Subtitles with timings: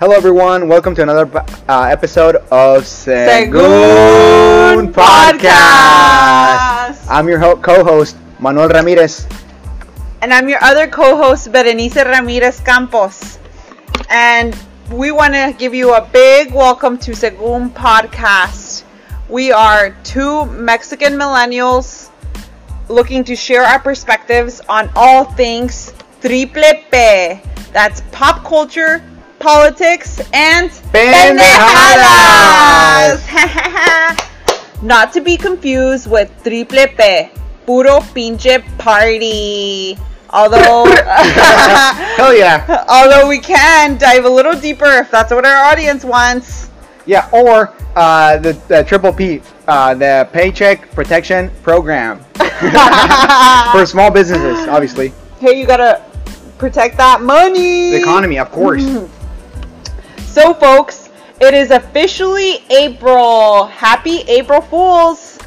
[0.00, 0.66] Hello, everyone.
[0.66, 1.28] Welcome to another
[1.68, 7.04] uh, episode of Segun, Segun Podcast.
[7.06, 9.28] I'm your ho- co-host Manuel Ramirez.
[10.22, 13.38] And I'm your other co host, Berenice Ramirez Campos.
[14.08, 14.56] And
[14.90, 18.84] we want to give you a big welcome to Segun Podcast.
[19.28, 22.08] We are two Mexican millennials
[22.88, 25.92] looking to share our perspectives on all things
[26.22, 27.36] triple P.
[27.76, 29.04] That's pop culture,
[29.40, 31.48] politics, and Pendejadas.
[34.82, 37.30] Not to be confused with triple P,
[37.66, 39.98] puro pinche party.
[40.32, 40.84] Although,
[42.16, 46.70] Hell yeah, although we can dive a little deeper if that's what our audience wants.
[47.04, 47.28] yeah.
[47.32, 52.20] Or uh, the, the triple P, uh, the Paycheck Protection Program
[53.72, 55.12] for small businesses, obviously.
[55.40, 56.00] Hey, you gotta
[56.58, 57.90] protect that money.
[57.90, 58.84] The economy, of course.
[60.30, 63.66] So, folks, it is officially April.
[63.66, 65.40] Happy April Fools.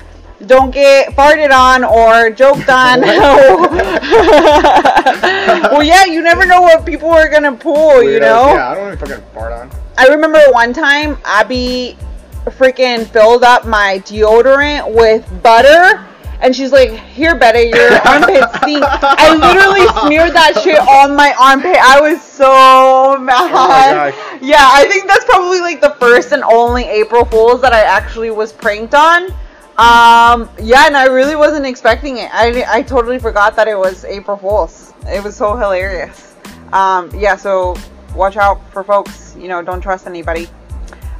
[0.46, 3.00] Don't get farted on or joked on.
[5.72, 8.56] well, yeah, you never know what people are gonna pull, you know?
[8.56, 9.72] Yeah, I don't even can fart on.
[9.98, 11.96] I remember one time Abby
[12.44, 16.06] freaking filled up my deodorant with butter.
[16.44, 18.84] And she's like, here, Betty, your armpit stink.
[18.84, 21.78] I literally smeared that shit on my armpit.
[21.80, 24.12] I was so mad.
[24.12, 24.42] gosh.
[24.42, 28.30] yeah, I think that's probably like the first and only April Fool's that I actually
[28.30, 29.32] was pranked on.
[29.78, 32.30] Um, yeah, and I really wasn't expecting it.
[32.34, 34.94] I, I totally forgot that it was April Fool's.
[35.08, 36.36] It was so hilarious.
[36.74, 37.78] Um, yeah, so
[38.16, 39.34] watch out for folks.
[39.38, 40.48] You know, don't trust anybody.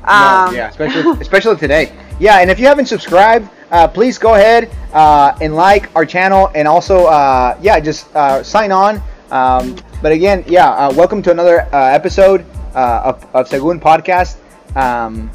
[0.04, 1.94] Um, no, yeah, especially especially today.
[2.20, 6.52] Yeah, and if you haven't subscribed, uh, please go ahead uh, and like our channel,
[6.56, 9.02] and also uh, yeah, just uh, sign on.
[9.32, 14.38] Um, but again, yeah, uh, welcome to another uh, episode uh, of, of Segun Podcast.
[14.78, 15.30] Um,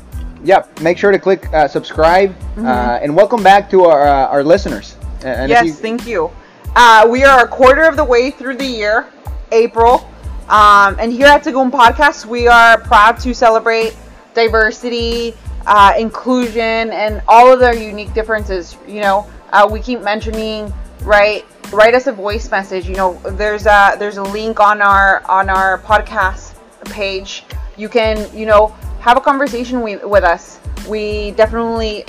[0.44, 4.44] yeah, make sure to click uh, subscribe, uh, and welcome back to our uh, our
[4.44, 4.96] listeners.
[5.22, 6.30] And yes, you- thank you.
[6.76, 9.06] Uh, we are a quarter of the way through the year,
[9.52, 10.08] April.
[10.48, 13.96] Um, and here at Tagoon Podcast, we are proud to celebrate
[14.34, 15.34] diversity,
[15.68, 18.76] uh, inclusion, and all of their unique differences.
[18.86, 21.44] You know, uh, we keep mentioning, right?
[21.72, 22.88] Write us a voice message.
[22.88, 26.54] You know, there's a there's a link on our on our podcast
[26.86, 27.44] page.
[27.76, 28.68] You can, you know,
[29.00, 30.58] have a conversation with, with us.
[30.88, 32.04] We definitely,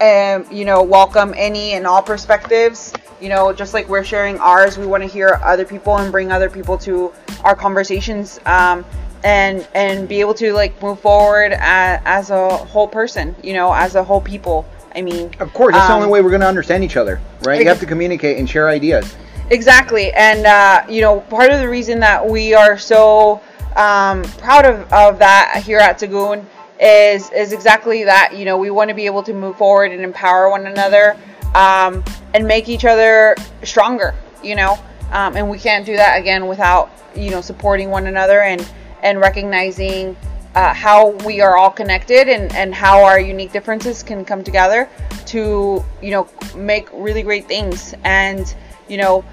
[0.00, 2.92] um, you know, welcome any and all perspectives.
[3.20, 6.32] You know, just like we're sharing ours, we want to hear other people and bring
[6.32, 7.12] other people to
[7.44, 8.84] our conversations, um,
[9.24, 13.34] and and be able to like move forward as, as a whole person.
[13.42, 14.66] You know, as a whole people.
[14.94, 17.20] I mean, of course, that's the um, only way we're going to understand each other,
[17.42, 17.60] right?
[17.60, 19.14] You have to communicate and share ideas.
[19.50, 23.42] Exactly, and uh, you know, part of the reason that we are so
[23.76, 26.44] um, proud of, of that here at Tagoon
[26.80, 28.34] is is exactly that.
[28.34, 31.16] You know, we want to be able to move forward and empower one another
[31.54, 32.02] um,
[32.34, 34.14] and make each other stronger.
[34.42, 34.78] You know,
[35.12, 38.66] um, and we can't do that again without you know supporting one another and
[39.02, 40.16] and recognizing
[40.54, 44.88] uh, how we are all connected and, and how our unique differences can come together
[45.26, 48.54] to you know make really great things and
[48.88, 49.24] you know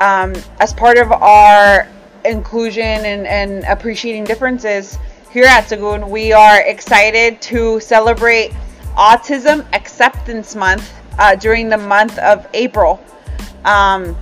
[0.00, 1.86] um, as part of our
[2.24, 4.98] inclusion and, and appreciating differences
[5.30, 8.50] here at Sagoon, we are excited to celebrate
[8.96, 12.98] Autism Acceptance Month uh, during the month of April.
[13.66, 14.16] Um,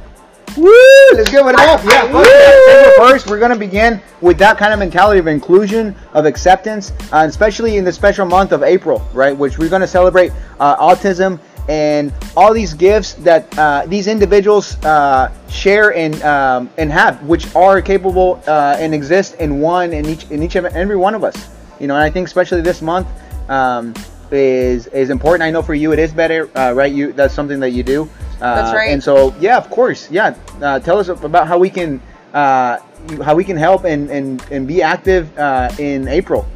[0.57, 0.73] Woo!
[1.13, 1.85] Let's give it up.
[1.85, 7.27] Yeah, first, we're gonna begin with that kind of mentality of inclusion, of acceptance, uh,
[7.29, 9.37] especially in the special month of April, right?
[9.37, 15.33] Which we're gonna celebrate uh, autism and all these gifts that uh, these individuals uh,
[15.49, 20.31] share and um, and have, which are capable uh, and exist in one in each
[20.31, 21.49] in each of every one of us.
[21.81, 23.09] You know, and I think especially this month
[23.51, 23.93] um,
[24.33, 25.43] is is important.
[25.43, 26.93] I know for you it is better, uh, right?
[26.93, 28.09] You that's something that you do.
[28.41, 28.91] Uh, That's right.
[28.91, 30.37] And so, yeah, of course, yeah.
[30.61, 32.03] Uh, tell us about how we can
[32.35, 32.79] uh,
[33.25, 36.47] how we can help and and, and be active uh, in April.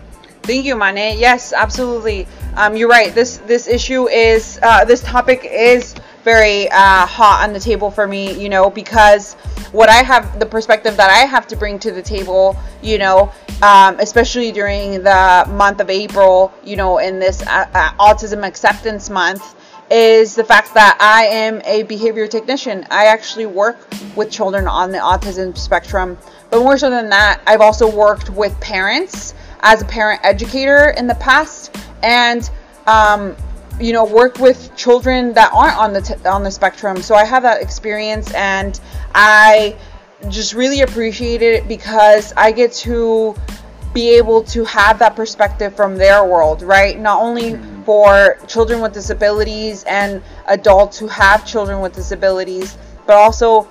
[0.43, 1.19] Thank you, Mane.
[1.19, 2.27] Yes, absolutely.
[2.57, 3.15] Um, you're right.
[3.15, 5.95] This this issue is uh, this topic is
[6.25, 8.41] very uh, hot on the table for me.
[8.41, 9.35] You know, because
[9.73, 12.57] what I have the perspective that I have to bring to the table.
[12.83, 13.33] You know,
[13.63, 16.53] um, especially during the month of April.
[16.65, 19.57] You know, in this uh, uh, autism acceptance month.
[19.93, 22.87] Is the fact that I am a behavior technician.
[22.93, 23.77] I actually work
[24.15, 26.17] with children on the autism spectrum.
[26.49, 31.07] But more so than that, I've also worked with parents as a parent educator in
[31.07, 32.49] the past and
[32.87, 33.37] um,
[33.81, 37.25] you know work with children that aren't on the t- on the spectrum so i
[37.25, 38.81] have that experience and
[39.15, 39.77] i
[40.29, 43.35] just really appreciate it because i get to
[43.93, 46.99] be able to have that perspective from their world, right?
[46.99, 47.83] Not only mm-hmm.
[47.83, 53.69] for children with disabilities and adults who have children with disabilities, but also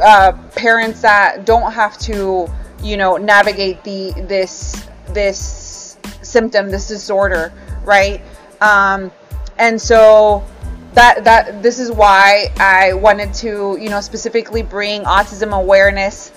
[0.00, 2.46] uh, parents that don't have to,
[2.82, 7.52] you know, navigate the this this symptom, this disorder,
[7.84, 8.22] right?
[8.60, 9.10] Um,
[9.60, 10.42] and so
[10.94, 16.32] that that this is why I wanted to, you know, specifically bring autism awareness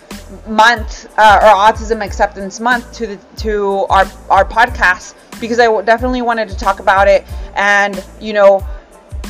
[0.48, 6.22] month uh, or autism acceptance month to the to our our podcast because I definitely
[6.22, 7.26] wanted to talk about it.
[7.56, 8.60] And you know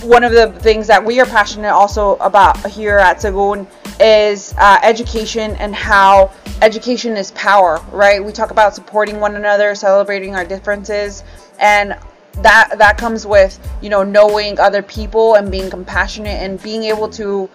[0.01, 3.65] one of the things that we are passionate also about here at Sagun
[4.01, 6.29] is uh, education and how
[6.61, 8.23] education is power right?
[8.23, 11.23] We talk about supporting one another celebrating our differences
[11.59, 11.95] and
[12.41, 17.07] that that comes with you know knowing other people and being compassionate and being able
[17.07, 17.49] to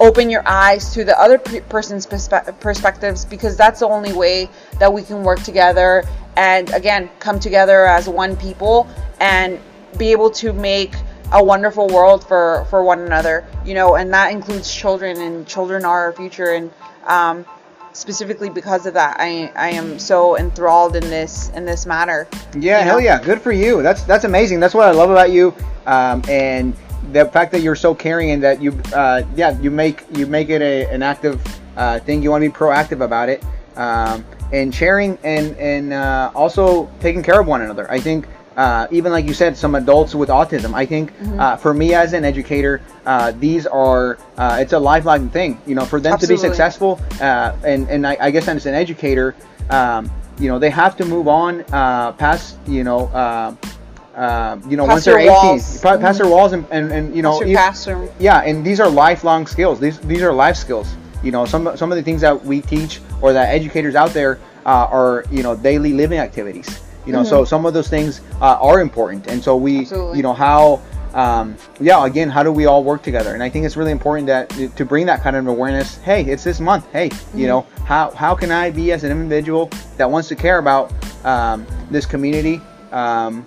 [0.00, 4.48] open your eyes to the other person's perspe- perspectives because that's the only way
[4.78, 6.04] that we can work together
[6.36, 8.86] and again come together as one people
[9.20, 9.58] and
[9.96, 10.94] be able to make
[11.32, 15.84] a wonderful world for for one another you know and that includes children and children
[15.84, 16.70] are our future and
[17.06, 17.44] um,
[17.98, 22.28] specifically because of that i i am so enthralled in this in this matter
[22.58, 23.04] yeah hell know?
[23.04, 25.54] yeah good for you that's that's amazing that's what i love about you
[25.86, 26.74] um, and
[27.12, 30.50] the fact that you're so caring and that you, uh, yeah, you make you make
[30.50, 31.40] it a, an active
[31.76, 32.22] uh, thing.
[32.22, 33.42] You want to be proactive about it,
[33.76, 37.90] um, and sharing and and uh, also taking care of one another.
[37.90, 38.26] I think.
[38.58, 40.74] Uh, even like you said, some adults with autism.
[40.74, 41.38] I think mm-hmm.
[41.38, 45.60] Uh, for me as an educator, uh, these are it's a lifelong thing.
[45.64, 46.42] You know, for them Absolutely.
[46.42, 49.36] to be successful, and and I, I, guess as an educator,
[49.70, 50.10] um,
[50.40, 51.62] you know, they have to move on
[52.18, 53.06] past you know
[54.18, 55.80] uh, you know, pass once they're 18, walls.
[55.80, 56.18] pass mm-hmm.
[56.18, 57.40] their walls and, and, and you know,
[58.18, 59.78] yeah, and these are lifelong skills.
[59.78, 60.96] These these are life skills.
[61.22, 64.40] You know, some some of the things that we teach or that educators out there
[64.66, 66.80] uh, are you know daily living activities.
[67.08, 67.30] You know, mm-hmm.
[67.30, 70.18] so some of those things uh, are important, and so we, Absolutely.
[70.18, 70.82] you know, how.
[71.14, 73.32] Um, yeah, again, how do we all work together?
[73.32, 75.96] And I think it's really important that to bring that kind of awareness.
[75.96, 76.86] Hey, it's this month.
[76.92, 77.38] Hey, mm-hmm.
[77.38, 80.92] you know, how how can I be as an individual that wants to care about
[81.24, 82.60] um, this community?
[82.92, 83.46] Um,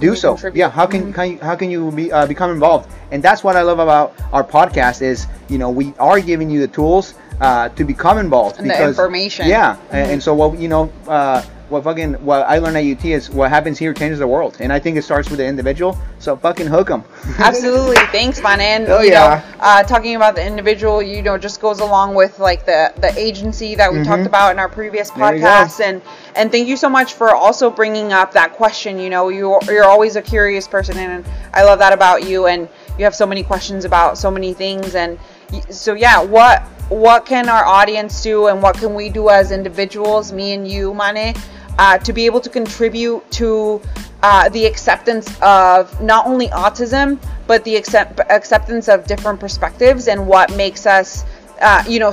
[0.00, 0.32] do so.
[0.32, 0.58] Contribute?
[0.58, 1.12] Yeah, how can, mm-hmm.
[1.12, 2.90] can you, how can you be, uh, become involved?
[3.12, 6.58] And that's what I love about our podcast is you know we are giving you
[6.58, 9.46] the tools uh, to become involved and because, the information.
[9.46, 9.94] Yeah, mm-hmm.
[9.94, 10.92] and, and, so what you know.
[11.06, 14.56] Uh, what fucking what I learned at UT is what happens here changes the world,
[14.60, 15.98] and I think it starts with the individual.
[16.18, 17.04] So fucking hook them.
[17.38, 18.60] Absolutely, thanks, man.
[18.60, 19.42] And oh, you yeah.
[19.44, 23.12] know, uh, talking about the individual, you know, just goes along with like the the
[23.18, 24.08] agency that we mm-hmm.
[24.08, 26.00] talked about in our previous podcast, and
[26.36, 28.98] and thank you so much for also bringing up that question.
[28.98, 32.68] You know, you you're always a curious person, and I love that about you, and
[32.96, 35.18] you have so many questions about so many things, and
[35.70, 40.32] so yeah, what what can our audience do, and what can we do as individuals,
[40.32, 41.34] me and you, Mane?
[41.78, 43.80] uh, to be able to contribute to
[44.22, 50.26] uh, the acceptance of not only autism, but the accept- acceptance of different perspectives and
[50.26, 51.24] what makes us,
[51.60, 52.12] uh, you know,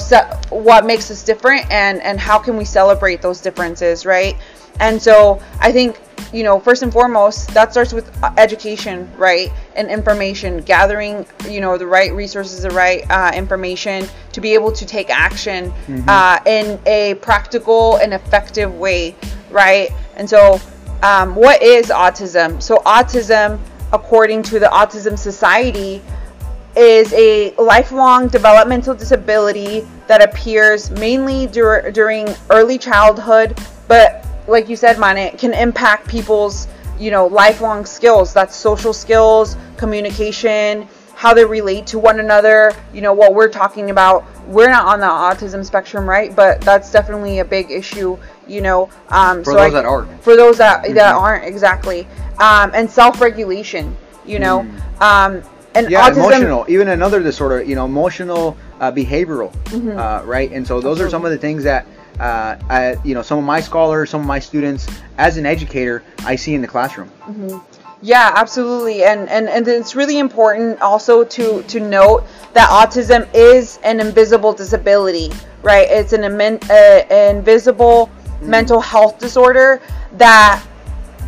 [0.50, 4.36] what makes us different and, and how can we celebrate those differences, right?
[4.80, 6.00] And so I think,
[6.32, 9.52] you know, first and foremost, that starts with education, right?
[9.76, 14.72] And information, gathering, you know, the right resources, the right uh, information to be able
[14.72, 16.08] to take action mm-hmm.
[16.08, 19.16] uh, in a practical and effective way
[19.54, 19.90] right?
[20.16, 20.60] And so,
[21.04, 22.62] um, what is autism?
[22.62, 23.60] So, autism,
[23.94, 26.02] according to the Autism Society,
[26.76, 34.76] is a lifelong developmental disability that appears mainly dur- during early childhood, but like you
[34.76, 36.68] said, man, it can impact people's
[37.00, 38.34] you know lifelong skills.
[38.34, 42.74] That's social skills, communication, how they relate to one another.
[42.94, 44.26] You know what we're talking about.
[44.48, 46.36] We're not on the autism spectrum, right?
[46.36, 50.24] But that's definitely a big issue you know um, for so those I, that aren't
[50.24, 50.96] for those that mm-hmm.
[50.96, 52.08] that aren't exactly
[52.40, 53.96] um, and self-regulation
[54.26, 55.02] you know mm.
[55.02, 55.44] um,
[55.76, 59.98] and yeah autism, emotional even another disorder you know emotional uh, behavioral mm-hmm.
[59.98, 61.06] uh, right and so those Absolutely.
[61.06, 61.88] are some of the things that
[62.20, 66.04] uh, I, you know some of my scholars some of my students as an educator
[66.20, 67.58] i see in the classroom mm-hmm.
[68.02, 73.80] yeah absolutely and, and and it's really important also to to note that autism is
[73.84, 78.10] an invisible disability right it's an uh, invisible
[78.42, 79.82] mental health disorder
[80.14, 80.64] that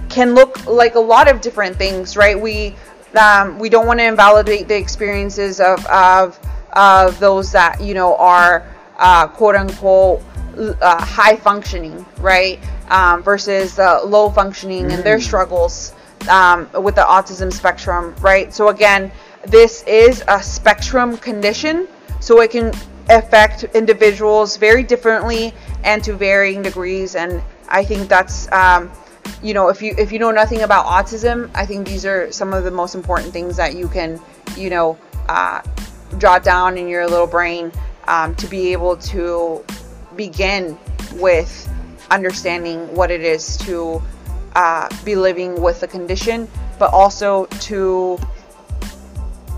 [0.10, 2.40] can look like a lot of different things, right?
[2.40, 2.76] We
[3.20, 6.40] um, we don't want to invalidate the experiences of of,
[6.74, 8.66] of those that you know are
[8.98, 10.24] uh, quote unquote
[10.58, 12.60] uh, high functioning, right?
[12.90, 14.94] Um, versus low functioning mm.
[14.94, 15.24] and their mm.
[15.24, 15.94] struggles
[16.30, 18.54] um, with the autism spectrum, right?
[18.54, 19.12] So again,
[19.46, 21.88] this is a spectrum condition,
[22.20, 22.74] so it can
[23.10, 28.92] affect individuals very differently and to varying degrees and I think that's um,
[29.42, 32.54] you know if you if you know nothing about autism, I think these are some
[32.54, 34.22] of the most important things that you can
[34.56, 34.98] you know
[35.28, 35.62] uh,
[36.18, 37.72] jot down in your little brain
[38.08, 39.64] um, to be able to
[40.16, 40.78] begin
[41.16, 41.70] with
[42.12, 44.02] understanding what it is to
[44.56, 46.48] uh, be living with the condition,
[46.80, 48.18] but also to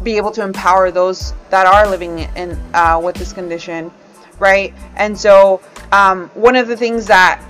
[0.04, 3.92] be able to empower those that are living in uh, with this condition,
[4.40, 4.74] right?
[4.96, 5.62] And so,
[5.92, 7.44] um, one of the things that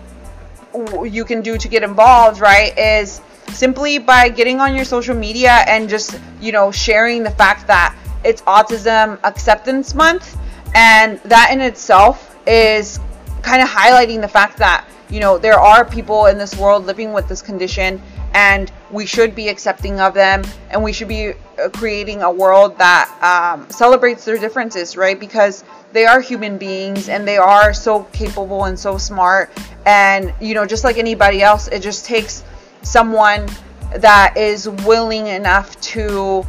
[1.03, 3.21] you can do to get involved, right, is
[3.53, 7.95] simply by getting on your social media and just you know sharing the fact that
[8.23, 10.37] it's Autism Acceptance Month,
[10.75, 12.99] and that in itself is
[13.41, 17.13] kind of highlighting the fact that you know there are people in this world living
[17.13, 18.01] with this condition
[18.33, 22.77] and we should be accepting of them and we should be uh, creating a world
[22.77, 25.19] that um, celebrates their differences right?
[25.19, 25.63] Because
[25.93, 29.49] they are human beings and they are so capable and so smart
[29.85, 32.43] and you know just like anybody else it just takes
[32.81, 33.47] someone
[33.95, 36.45] that is willing enough to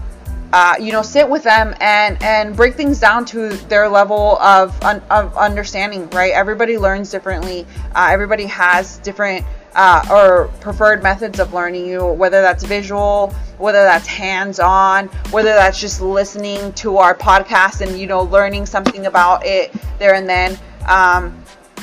[0.53, 4.81] uh, you know sit with them and and break things down to their level of,
[4.83, 6.33] un- of understanding right?
[6.33, 7.67] Everybody learns differently.
[7.95, 13.35] Uh, everybody has different uh, or preferred methods of learning you know, whether that's visual
[13.59, 19.07] whether that's hands-on whether that's just listening to our podcast and you know learning something
[19.07, 20.59] about it there and then.
[20.87, 21.43] Um,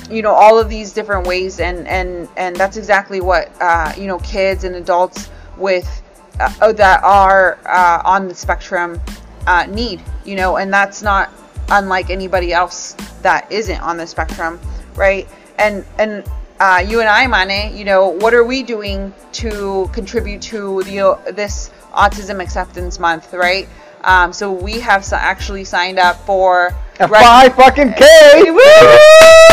[0.09, 4.05] you know all of these different ways and and and that's exactly what uh, you
[4.07, 6.03] know kids and adults with
[6.39, 8.99] uh, that are uh, on the spectrum
[9.47, 11.31] uh, need, you know, and that's not
[11.69, 14.59] unlike anybody else that isn't on the spectrum,
[14.95, 15.27] right?
[15.57, 16.23] And and
[16.59, 21.19] uh, you and I, Mane, you know, what are we doing to contribute to the
[21.33, 23.67] this Autism Acceptance Month, right?
[24.03, 29.41] Um, so we have actually signed up for a right, five fucking K.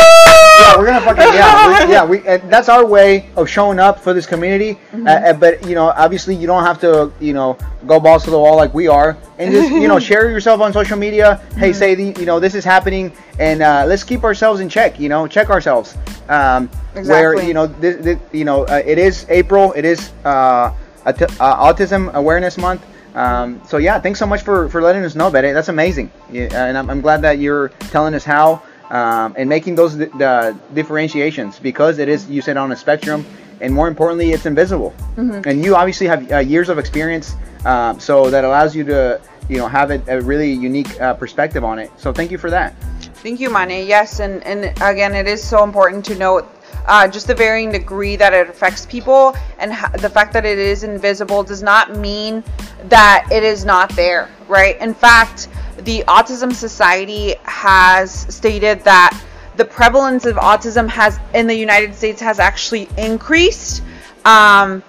[0.62, 2.04] yeah, we're gonna fucking yeah, yeah.
[2.04, 4.74] We and that's our way of showing up for this community.
[4.92, 5.06] Mm-hmm.
[5.06, 8.38] Uh, but you know, obviously, you don't have to you know go balls to the
[8.38, 11.40] wall like we are, and just you know share yourself on social media.
[11.42, 11.58] Mm-hmm.
[11.60, 14.98] Hey, say the you know this is happening, and uh, let's keep ourselves in check.
[14.98, 15.96] You know, check ourselves.
[16.28, 17.36] Um, exactly.
[17.36, 19.72] Where you know this, this you know uh, it is April.
[19.72, 20.72] It is uh,
[21.04, 22.86] uh, Autism Awareness Month.
[23.14, 25.52] Um, so yeah, thanks so much for, for letting us know, Betty.
[25.52, 29.74] That's amazing, yeah, and I'm, I'm glad that you're telling us how um, and making
[29.74, 33.24] those the differentiations because it is you said on a spectrum
[33.60, 34.94] and more importantly it's invisible.
[35.16, 35.48] Mm-hmm.
[35.48, 37.34] and you obviously have uh, years of experience
[37.64, 41.64] uh, so that allows you to you know have a, a really unique uh, perspective
[41.64, 41.90] on it.
[41.96, 42.76] So thank you for that.
[43.24, 46.46] Thank you Mane yes and and again it is so important to note
[46.86, 50.58] uh, just the varying degree that it affects people and ha- the fact that it
[50.58, 52.42] is invisible does not mean
[52.84, 54.78] that it is not there right?
[54.80, 55.48] In fact
[55.78, 59.18] the Autism Society has stated that
[59.56, 63.82] the prevalence of autism has in the United States has actually increased
[64.24, 64.82] um,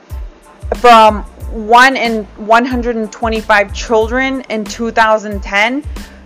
[0.75, 5.83] from one in 125 children in 2010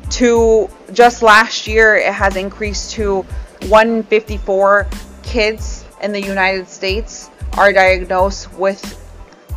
[0.09, 3.21] to just last year it has increased to
[3.67, 4.87] 154
[5.27, 8.81] kids in the United States are diagnosed with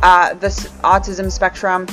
[0.01, 1.87] uh, this autism spectrum.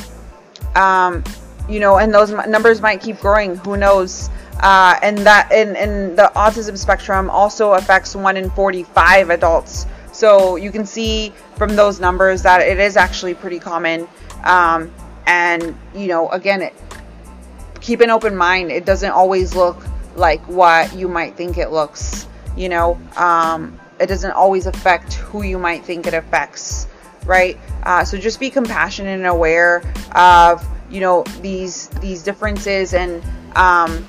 [0.74, 1.24] Um,
[1.68, 3.56] you know, and those numbers might keep growing.
[3.56, 4.30] Who knows?
[4.60, 9.86] Uh, and that and, and the autism spectrum also affects one in 45 adults.
[10.12, 14.08] So you can see from those numbers that it is actually pretty common.
[14.44, 14.92] Um,
[15.26, 16.74] and you know, again, it,
[17.80, 18.72] keep an open mind.
[18.72, 22.27] It doesn't always look like what you might think it looks.
[22.58, 26.88] You know, um, it doesn't always affect who you might think it affects,
[27.24, 27.58] right?
[27.84, 29.82] Uh, so just be compassionate and aware
[30.14, 33.22] of you know these these differences and
[33.56, 34.06] um,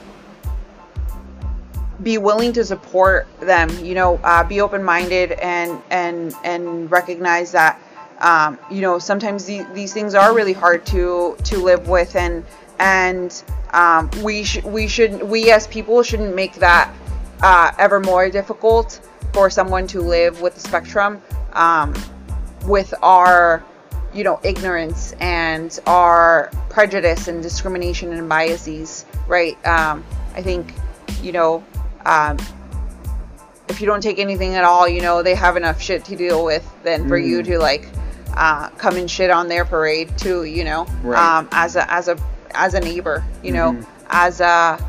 [2.02, 7.82] be willing to support them you know uh, be open-minded and and and recognize that
[8.20, 12.46] um, you know sometimes the, these things are really hard to to live with and
[12.80, 16.94] and um, we we should we as people shouldn't make that
[17.42, 21.22] uh, ever more difficult for someone to live with the spectrum
[21.54, 21.94] um,
[22.66, 23.64] with our
[24.14, 30.04] you know ignorance and our prejudice and discrimination and biases right um,
[30.34, 30.74] i think
[31.22, 31.64] you know
[32.06, 32.38] um,
[33.68, 36.44] if you don't take anything at all you know they have enough shit to deal
[36.44, 37.28] with than for mm.
[37.28, 37.88] you to like
[38.36, 41.38] uh, come and shit on their parade too you know right.
[41.38, 42.18] um, as a as a
[42.52, 44.06] as a neighbor you know mm-hmm.
[44.10, 44.84] as a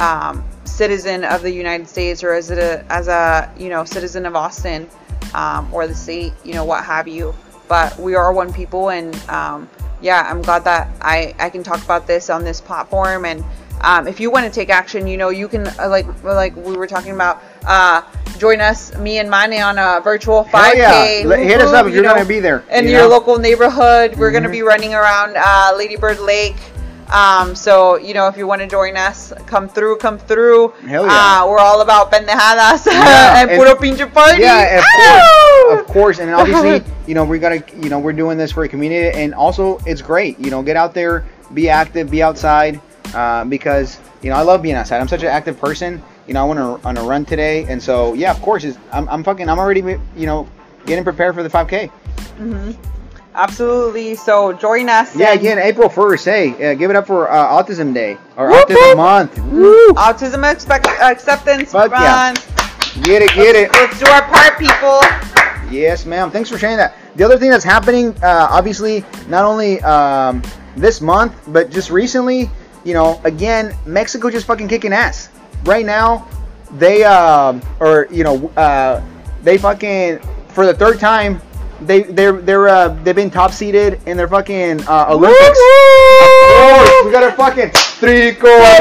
[0.00, 4.34] um, citizen of the united states or as a as a you know citizen of
[4.36, 4.88] austin
[5.34, 7.34] um, or the state you know what have you
[7.68, 9.68] but we are one people and um,
[10.00, 13.44] yeah i'm glad that i i can talk about this on this platform and
[13.82, 16.76] um, if you want to take action you know you can uh, like like we
[16.76, 18.02] were talking about uh,
[18.38, 20.76] join us, me and Mane, on a virtual Hell 5K.
[20.76, 21.36] yeah.
[21.36, 23.08] Hit us up if you you're know, gonna be there, in you your know?
[23.08, 24.14] local neighborhood.
[24.16, 24.52] We're gonna Mhm.
[24.52, 26.56] be running around uh, Lady Bird Lake.
[27.12, 30.68] Um, so you know, if you want to join us, come through, come through.
[30.86, 31.42] Hell yeah.
[31.42, 34.42] Uh, we're all about pendejadas Yeah, and and- puro pinche party.
[34.42, 38.38] Yeah, of course, of course, and obviously, you know, we're gonna, you know, we're doing
[38.38, 42.10] this for a community, and also it's great, you know, get out there, be active,
[42.10, 42.80] be outside,
[43.14, 45.00] uh, because you know I love being outside.
[45.00, 46.02] I'm such an active person.
[46.26, 49.08] You know, I went on a, run today, and so yeah, of course, it's, I'm,
[49.08, 49.80] I'm fucking, I'm already,
[50.16, 50.48] you know,
[50.84, 51.88] getting prepared for the 5K.
[51.88, 52.72] hmm
[53.36, 54.14] Absolutely.
[54.14, 55.14] So join us.
[55.14, 56.24] Yeah, again, April 1st.
[56.24, 58.96] Hey, uh, give it up for uh, Autism Day or Whoop, Autism whoop.
[58.96, 59.38] Month.
[59.38, 59.88] Woo!
[59.92, 62.32] Autism expect- acceptance Fuck yeah.
[62.32, 62.34] run.
[63.02, 63.70] Get it, get it.
[63.74, 65.00] Let's do our part, people.
[65.70, 66.30] Yes, ma'am.
[66.30, 66.96] Thanks for sharing that.
[67.16, 70.42] The other thing that's happening, uh, obviously, not only um,
[70.74, 72.50] this month, but just recently,
[72.84, 75.28] you know, again, Mexico just fucking kicking ass.
[75.64, 76.26] Right now,
[76.72, 79.02] they, um, or you know, uh,
[79.42, 81.40] they fucking for the third time,
[81.82, 85.58] they they're they're uh, they've been top seeded in their fucking uh, Olympics.
[85.58, 88.76] Of course, we got our fucking tricolor.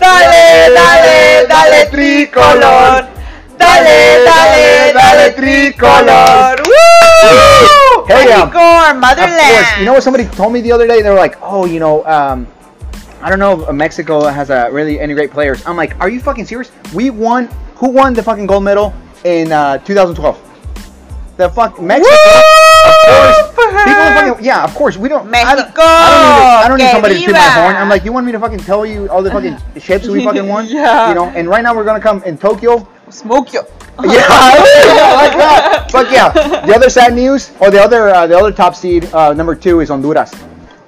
[0.00, 3.08] Dale, dale, dale, tricolor.
[3.58, 6.56] Dale, dale, dale, tricolor.
[6.66, 8.04] Woo!
[8.06, 9.38] Hey, um, Mexico, our Of motherland.
[9.40, 9.78] course.
[9.78, 11.00] You know what somebody told me the other day?
[11.02, 12.46] They were like, "Oh, you know, um,
[13.22, 16.20] I don't know if Mexico has a really any great players." I'm like, "Are you
[16.20, 16.70] fucking serious?
[16.92, 17.48] We won.
[17.76, 18.92] Who won the fucking gold medal
[19.24, 20.40] in uh, 2012?
[21.36, 22.14] The fuck Mexico.
[22.86, 23.38] Of course.
[23.48, 24.62] People fucking yeah.
[24.62, 24.96] Of course.
[24.96, 25.26] We don't.
[25.34, 27.76] I don't, Mexico, I don't need, I don't need somebody to toot my horn.
[27.76, 30.46] I'm like, you want me to fucking tell you all the fucking ships we fucking
[30.46, 30.66] won?
[30.66, 31.08] Yeah.
[31.08, 31.26] You know.
[31.26, 32.86] And right now we're gonna come in Tokyo.
[33.10, 33.62] Smoke you.
[34.02, 35.88] Yeah, yeah, like that.
[35.92, 36.32] But yeah,
[36.66, 39.78] the other sad news, or the other, uh, the other top seed, uh, number two
[39.78, 40.34] is Honduras.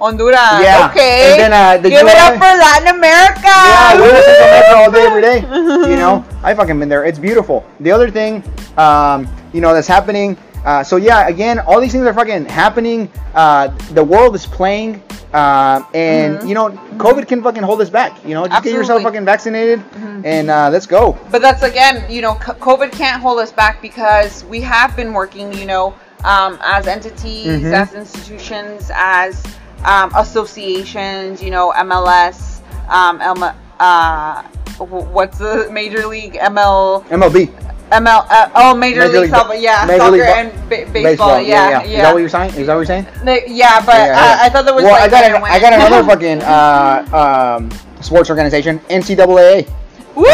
[0.00, 0.60] Honduras.
[0.62, 0.88] Yeah.
[0.90, 1.32] Okay.
[1.32, 3.40] And then, uh, the Give it up for Latin America.
[3.46, 5.40] Yeah, we Metro all day, every day.
[5.90, 7.04] You know, I fucking been there.
[7.04, 7.64] It's beautiful.
[7.80, 8.42] The other thing,
[8.76, 10.36] um, you know, that's happening.
[10.64, 13.08] Uh, so yeah, again, all these things are fucking happening.
[13.34, 15.00] Uh, the world is playing,
[15.32, 16.48] uh, and Mhm.
[16.48, 18.12] you know, COVID can fucking hold us back.
[18.24, 20.22] You know, just get yourself fucking vaccinated, Mhm.
[20.24, 21.16] and uh, let's go.
[21.30, 25.52] But that's again, you know, COVID can't hold us back because we have been working,
[25.52, 27.72] you know, um, as entities, Mhm.
[27.72, 29.40] as institutions, as
[29.84, 34.42] um, associations, you know, MLS, um, Elma, uh,
[34.78, 37.46] what's the major league ML, MLB,
[37.90, 41.40] ML, uh, oh, Major, Major League, League Soccer, yeah, Major soccer League and ba- baseball,
[41.40, 41.82] yeah, yeah.
[41.82, 42.54] Is that what you're saying?
[42.54, 43.06] Is that what you're saying?
[43.24, 44.20] They- yeah, but Yeah, yeah.
[44.20, 47.56] Uh, I thought there was well, like I got an, I got another fucking uh,
[47.60, 47.70] um,
[48.02, 49.68] sports organization, NCAA.
[50.14, 50.26] Whoop!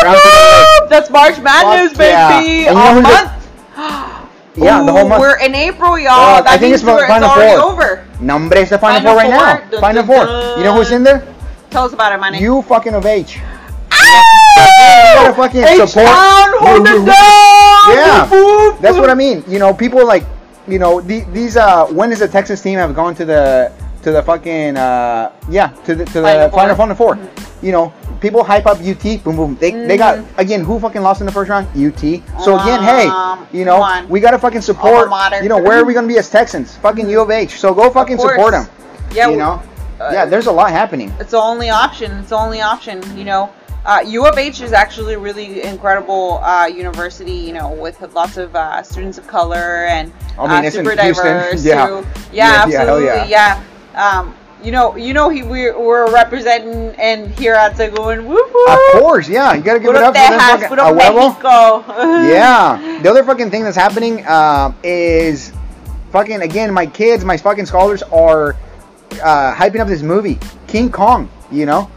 [0.88, 2.40] That's March Madness, Fuck yeah.
[2.40, 2.68] baby.
[2.68, 3.41] And you know
[4.56, 5.20] All who's the- Yeah, the whole month.
[5.20, 6.10] We're in April, y'all.
[6.12, 7.70] Uh, I think it's Final it's already Four.
[7.72, 8.04] over.
[8.20, 9.66] Nombre is the Final, Final Four right Four.
[9.66, 9.70] now.
[9.70, 10.58] Dun, Final dun, Four.
[10.58, 11.26] You know who's in there?
[11.70, 12.38] Tell us about it, money.
[12.38, 13.40] You fucking of age.
[13.90, 15.14] Ah!
[15.14, 17.96] gotta fucking support- H-Town, hold You- it down.
[17.96, 18.28] Yeah.
[18.30, 18.78] Whoop.
[18.80, 19.42] That's what I mean.
[19.48, 20.24] You know, people like,
[20.68, 24.10] you know, the, these uh, when does the Texas team have gone to the to
[24.12, 27.16] the fucking uh, yeah to the to the Final final, Four.
[27.16, 29.04] final 4 You know, people hype up UT.
[29.22, 29.56] Boom, boom.
[29.60, 30.38] They they got Mhm.
[30.38, 31.66] again who fucking lost in the first round?
[31.76, 32.22] UT.
[32.44, 34.08] So again, Um, hey, you know, on.
[34.08, 35.08] we gotta fucking support.
[35.42, 36.74] You know, where are we gonna be as Texans?
[36.82, 37.58] Fucking U of H.
[37.60, 38.66] So go fucking support them.
[39.14, 39.60] Yeah, you know.
[40.00, 41.12] uh, yeah, there's a lot happening.
[41.20, 42.10] it's the only option.
[42.20, 42.96] It's the only option.
[43.16, 43.50] You know,
[43.86, 47.38] uh, U of H is actually a really incredible uh, university.
[47.46, 51.62] You know, with lots of uh, students of color and I mean, uh, super diverse.
[51.64, 51.86] Yeah.
[51.86, 52.02] too.
[52.32, 53.30] Yeah, yeah, yeah, absolutely.
[53.30, 53.60] Yeah.
[53.94, 58.26] Um, you know, you know, he we're, we're representing and here at Seguin.
[58.26, 59.54] Woo Of course, yeah.
[59.54, 60.76] You gotta give it Puro up for them Texas, fucking.
[62.28, 63.00] Yeah.
[63.02, 65.52] The other fucking thing that's happening uh, is
[66.12, 66.72] fucking again.
[66.72, 68.54] My kids, my fucking scholars are
[69.22, 71.28] uh, hyping up this movie, King Kong.
[71.50, 71.90] You know,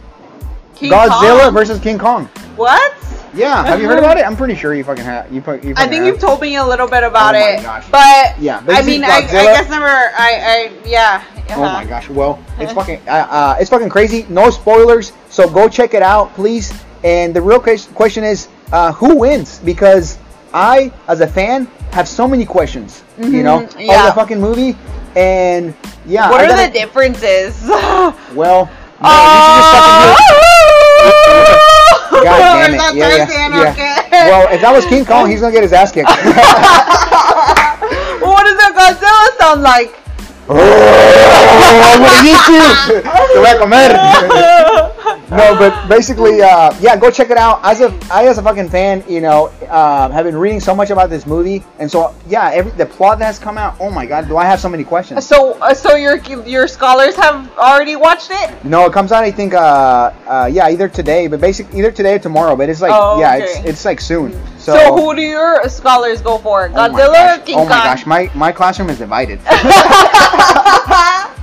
[0.75, 1.53] King Godzilla Kong?
[1.53, 2.25] versus King Kong.
[2.55, 2.93] What?
[3.35, 3.63] Yeah.
[3.65, 4.25] Have you heard about it?
[4.27, 5.31] I'm pretty sure you fucking have.
[5.31, 6.05] You, you I think have.
[6.07, 7.85] you've told me a little bit about Oh my it, gosh.
[7.91, 9.85] but Yeah, I mean, I, I guess never.
[9.85, 11.23] I, I yeah.
[11.49, 11.73] Oh uh-huh.
[11.73, 12.09] my gosh!
[12.09, 14.25] Well, it's fucking uh, uh, it's fucking crazy.
[14.29, 16.73] No spoilers, so go check it out, please.
[17.03, 19.59] And the real question is, uh, who wins?
[19.59, 20.17] Because
[20.53, 23.03] I, as a fan, have so many questions.
[23.19, 24.75] You know, Mhm, of the fucking movie,
[25.15, 25.73] and
[26.05, 26.29] yeah.
[26.31, 27.61] What I are gotta- the differences?
[28.33, 30.05] Well, should just fucking
[32.25, 32.79] God damn it!
[32.95, 33.71] Yeah, yeah, yeah.
[33.71, 34.29] okay.
[34.31, 36.09] Well, if that was King Kong, he's gonna get his ass kicked.
[36.09, 36.15] what
[38.43, 39.93] does that Godzilla sound like?
[40.47, 43.01] Oh, I'm gonna eat you.
[43.33, 44.71] Te voy a comer.
[45.35, 47.59] no, but basically, uh, yeah, go check it out.
[47.63, 50.89] As a, I as a fucking fan, you know, uh, have been reading so much
[50.89, 53.75] about this movie, and so yeah, every the plot that has come out.
[53.79, 55.25] Oh my god, do I have so many questions?
[55.25, 58.63] So, uh, so your your scholars have already watched it?
[58.63, 59.23] No, it comes out.
[59.23, 62.55] I think, uh, uh, yeah, either today, but basically either today or tomorrow.
[62.55, 63.43] But it's like, Oh, yeah, okay.
[63.43, 64.31] it's it's like soon.
[64.57, 66.69] So, So, who do your scholars go for?
[66.69, 69.39] oh my Godzilla gosh, or King oh my gosh, my my classroom is divided.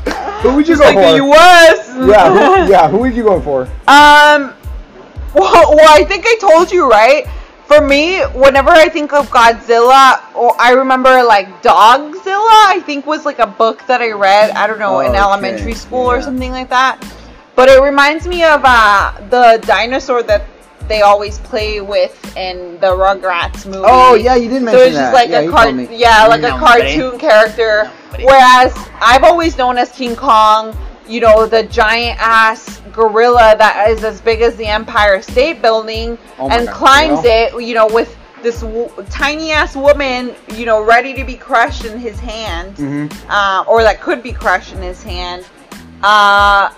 [0.43, 1.11] who would you Just go like for?
[1.11, 1.89] the U.S.
[2.09, 3.63] yeah, who, yeah, who would you go for?
[3.87, 4.55] Um,
[5.35, 7.27] well, well, I think I told you right.
[7.67, 12.69] For me, whenever I think of Godzilla, or I remember like Dogzilla.
[12.69, 14.51] I think was like a book that I read.
[14.51, 17.03] I don't know in Okay, elementary school or something like that.
[17.55, 20.45] But it reminds me of uh, the dinosaur that
[20.89, 23.79] they always play with in the Rugrats movie.
[23.85, 24.73] Oh yeah, you did mention that.
[24.73, 27.91] So it's just like yeah, a you car- yeah, like No, a cartoon character.
[28.11, 28.25] buddy.
[28.25, 30.77] Whereas I've always known as King Kong,
[31.09, 36.19] you know, the giant ass gorilla that is as big as the Empire State Building
[36.39, 37.49] Oh and God, climbs yeah.
[37.57, 41.85] it, you know, with this w- tiny ass woman, you know, ready to be crushed
[41.85, 43.13] in his hand, Mhm.
[43.31, 45.45] uh, or that could be crushed in his hand.
[46.03, 46.71] Uh,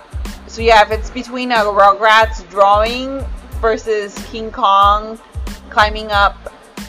[0.47, 3.25] so yeah, if it's between a Rugrats drawing
[3.61, 5.19] versus King Kong
[5.69, 6.35] climbing up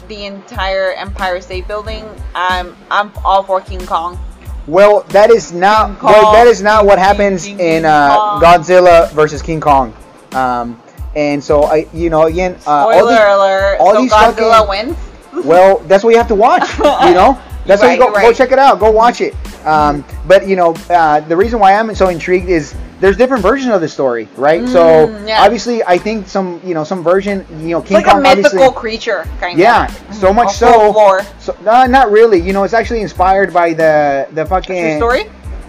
[0.09, 4.19] the entire Empire State Building, I'm I'm all for King Kong.
[4.67, 5.99] Well, that is not.
[5.99, 9.61] Kong, well, that is not King- what King- happens King- in uh, Godzilla versus King
[9.61, 9.95] Kong.
[10.33, 10.81] Um,
[11.15, 13.77] and so I, you know, again, uh, all Spoiler these- alert!
[13.81, 15.45] all so these Godzilla fucking- wins.
[15.47, 16.69] well, that's what you have to watch.
[16.79, 18.79] You know, that's You're why you go you're go check it out.
[18.81, 19.35] Go watch it.
[19.67, 23.75] Um, but you know, uh, the reason why I'm so intrigued is there's different versions
[23.75, 24.67] of the story, right?
[24.69, 25.43] so Mm, yeah.
[25.43, 28.37] obviously, I think some, you know, some version, you know, King It's like Kong a
[28.37, 30.15] mythical creature, kind Yeah, of.
[30.15, 30.71] so much so.
[30.73, 31.23] folklore.
[31.39, 32.41] So, no, not really.
[32.41, 35.25] You know, it's actually inspired by the the fucking story.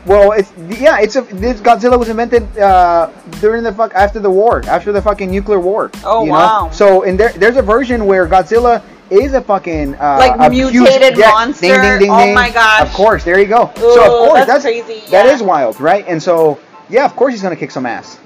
[0.06, 3.10] Well, it's yeah, it's a this Godzilla was invented uh,
[3.42, 5.92] during the fuck after the war, after the fucking nuclear war.
[6.06, 6.38] Oh, you know?
[6.38, 6.70] wow.
[6.72, 11.18] So in there, there's a version where Godzilla is a fucking uh, Like a mutated
[11.18, 11.68] yeah, monster?
[11.68, 12.36] Ding, ding, ding, Oh ding.
[12.36, 12.82] my gosh.
[12.82, 13.72] Of course, there you go.
[13.76, 15.34] so of course, that's that's, crazy, That yeah.
[15.34, 16.06] is wild, right?
[16.08, 18.20] And so yeah, of course he's gonna kick some ass.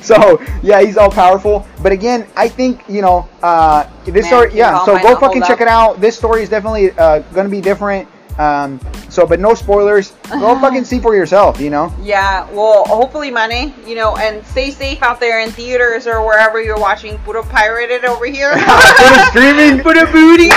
[0.04, 1.66] so yeah, he's all powerful.
[1.82, 4.54] But again, I think you know uh, this Man, story.
[4.54, 5.60] Yeah, so go fucking check up.
[5.60, 6.00] it out.
[6.00, 8.08] This story is definitely uh, gonna be different.
[8.40, 10.12] Um, so, but no spoilers.
[10.30, 11.60] Go fucking see for yourself.
[11.60, 11.94] You know.
[12.00, 16.58] Yeah, well, hopefully money, you know, and stay safe out there in theaters or wherever
[16.62, 17.18] you're watching.
[17.18, 18.52] Puro pirated over here.
[18.96, 19.80] Puro streaming.
[19.82, 20.48] Puro booty.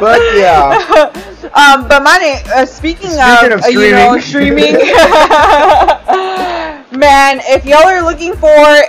[0.00, 1.12] But yeah.
[1.54, 2.34] um, but money.
[2.52, 4.72] Uh, speaking, Speaking of, of uh, you know, streaming.
[6.98, 8.82] Man, if y'all are looking for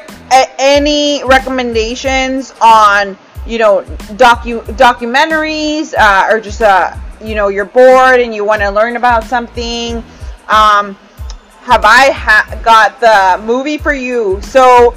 [0.58, 3.84] any recommendations on, you know,
[4.18, 8.96] docu documentaries uh, or just uh, you know, you're bored and you want to learn
[8.96, 10.04] about something,
[10.48, 10.96] um,
[11.62, 14.40] have I ha- got the movie for you?
[14.42, 14.96] So,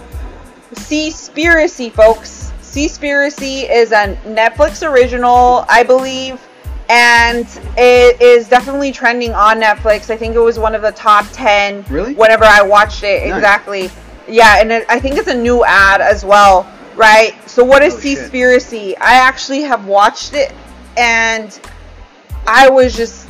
[0.74, 2.52] see, Seaspiracy, folks.
[2.62, 6.40] See, Seaspiracy is a Netflix original, I believe,
[6.88, 10.10] and it is definitely trending on Netflix.
[10.10, 12.14] I think it was one of the top 10 Really?
[12.14, 13.26] whenever I watched it.
[13.28, 13.36] Nice.
[13.36, 13.90] Exactly.
[14.28, 17.34] Yeah, and it, I think it's a new ad as well, right?
[17.50, 17.98] So, what is Oh.
[17.98, 18.94] Seaspiracy?
[19.00, 20.52] I actually have watched it,
[20.96, 21.58] and
[22.52, 23.28] I was just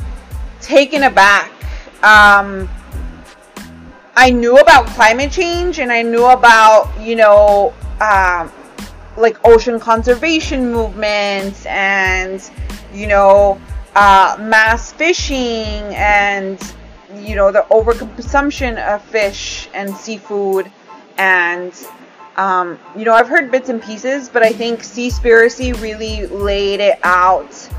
[0.61, 1.51] taken aback.
[2.01, 2.67] Um,
[4.15, 8.51] I knew about climate change and I knew about, you know, um,
[9.17, 12.41] like ocean conservation movements and,
[12.95, 13.61] you know,
[13.93, 16.59] uh, mass fishing and,
[17.15, 20.71] you know, the overconsumption of fish and seafood.
[21.19, 21.71] And,
[22.37, 26.97] um, you know, I've heard bits and pieces, but I think Seaspiracy really laid it
[27.03, 27.69] out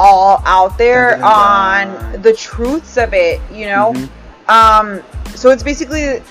[0.00, 3.92] all out there on the truths of it, you know?
[3.92, 4.08] Mhm.
[4.48, 5.02] Um,
[5.34, 6.22] so it's basically,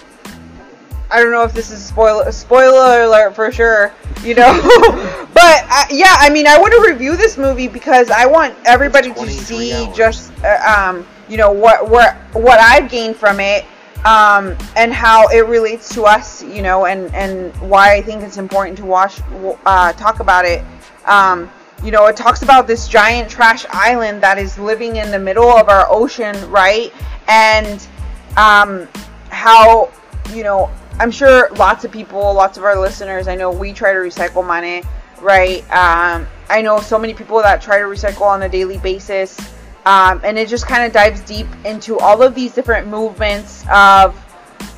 [1.11, 4.51] I don't know if this is spoiler spoiler alert for sure, you know,
[5.33, 9.13] but uh, yeah, I mean, I want to review this movie because I want everybody
[9.13, 9.95] to see hours.
[9.95, 13.65] just, uh, um, you know, what what what I've gained from it,
[14.03, 18.37] um, and how it relates to us, you know, and and why I think it's
[18.37, 19.21] important to watch,
[19.65, 20.63] uh, talk about it.
[21.05, 21.49] Um,
[21.83, 25.49] you know, it talks about this giant trash island that is living in the middle
[25.49, 26.93] of our ocean, right?
[27.27, 27.85] And
[28.35, 28.87] um,
[29.29, 29.91] how,
[30.33, 33.93] you know, I'm sure lots of people, lots of our listeners, I know we try
[33.93, 34.83] to recycle money,
[35.21, 35.61] right?
[35.71, 39.39] Um, I know so many people that try to recycle on a daily basis.
[39.85, 44.19] Um, and it just kind of dives deep into all of these different movements of,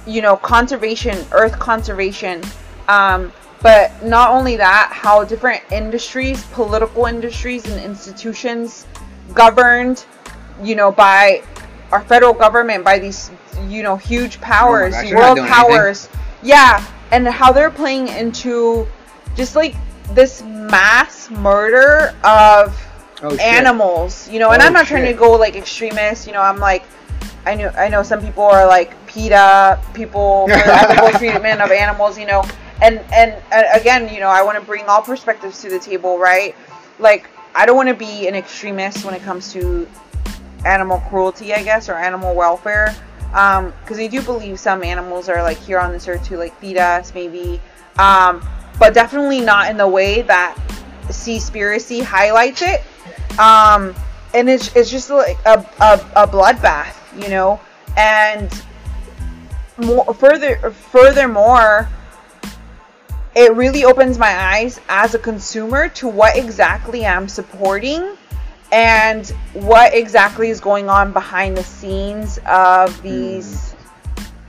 [0.05, 2.43] you know, conservation, earth conservation.
[2.87, 8.85] Um, but not only that, how different industries, political industries, and institutions
[9.33, 10.05] governed,
[10.61, 11.43] you know, by
[11.91, 13.31] our federal government, by these,
[13.67, 16.09] you know, huge powers, gosh, world powers,
[16.41, 18.87] yeah, and how they're playing into
[19.35, 19.75] just like
[20.13, 22.75] this mass murder of
[23.23, 24.51] Oh, animals, you know.
[24.51, 26.41] And Oh, I'm not trying to go like extremist, you know.
[26.41, 26.83] I'm like,
[27.45, 32.17] I know, I know some people are like PETA people for ethical treatment of animals,
[32.17, 32.43] you know.
[32.81, 36.17] And and uh, again, you know, I want to bring all perspectives to the table,
[36.17, 36.55] right?
[36.99, 39.87] Like, I don't want to be an extremist when it comes to
[40.65, 42.95] animal cruelty, I guess, or animal welfare.
[43.29, 46.77] Because I do believe some animals are like here on this earth to like feed
[46.77, 47.61] us, maybe,
[47.97, 48.45] um,
[48.77, 50.57] but definitely not in the way that
[51.07, 52.81] Seaspiracy highlights it.
[53.39, 53.95] Um,
[54.33, 57.59] and it's it's just like a, a, a bloodbath, you know.
[57.95, 58.51] And
[59.77, 61.89] more further furthermore,
[63.35, 68.17] it really opens my eyes as a consumer to what exactly I'm supporting
[68.71, 73.75] and what exactly is going on behind the scenes of these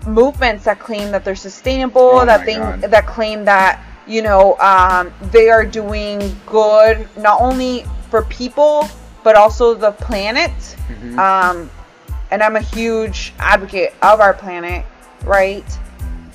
[0.06, 2.56] movements that claim that they're sustainable, Oh that they
[2.88, 8.88] that claim that you know um, they are doing good not only for people
[9.22, 10.50] but also the planet.
[10.88, 11.18] Mhm.
[11.18, 11.70] Um,
[12.30, 14.84] and I'm a huge advocate of our planet,
[15.24, 15.64] right?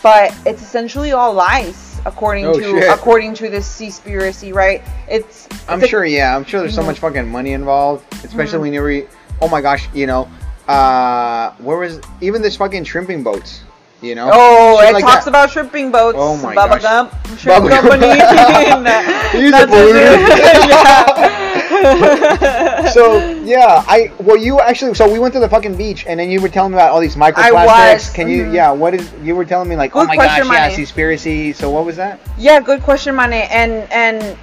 [0.04, 2.90] But it's essentially all lies, according Oh, to shit.
[2.90, 4.82] according to this Seaspiracy, right?
[5.10, 6.36] It's, I'm a- sure, yeah.
[6.36, 6.86] I'm sure there's so Mhm.
[6.88, 8.62] much fucking money involved, especially Mhm.
[8.62, 9.08] when you re-
[9.40, 10.28] Oh my gosh, you know,
[10.68, 13.62] uh, where was even this fucking shrimping boats?
[14.02, 14.30] You know?
[14.34, 15.30] Oh, Shit it like talks that.
[15.30, 16.18] about shrimping boats.
[16.20, 16.82] Oh my Bubba gosh.
[16.82, 18.08] Gump, shrimp Bubba company.
[19.44, 21.34] He's a polluter.
[22.94, 26.32] so yeah, I well you actually so we went to the fucking beach and then
[26.32, 27.66] you were telling me about all these microplastics.
[27.66, 28.54] was, Can you mhm.
[28.54, 28.72] yeah?
[28.72, 31.54] What is you were telling me like oh my question, gosh yeah conspiracy.
[31.54, 32.20] So what was that?
[32.38, 33.34] Yeah, good question, Mane.
[33.34, 34.38] And and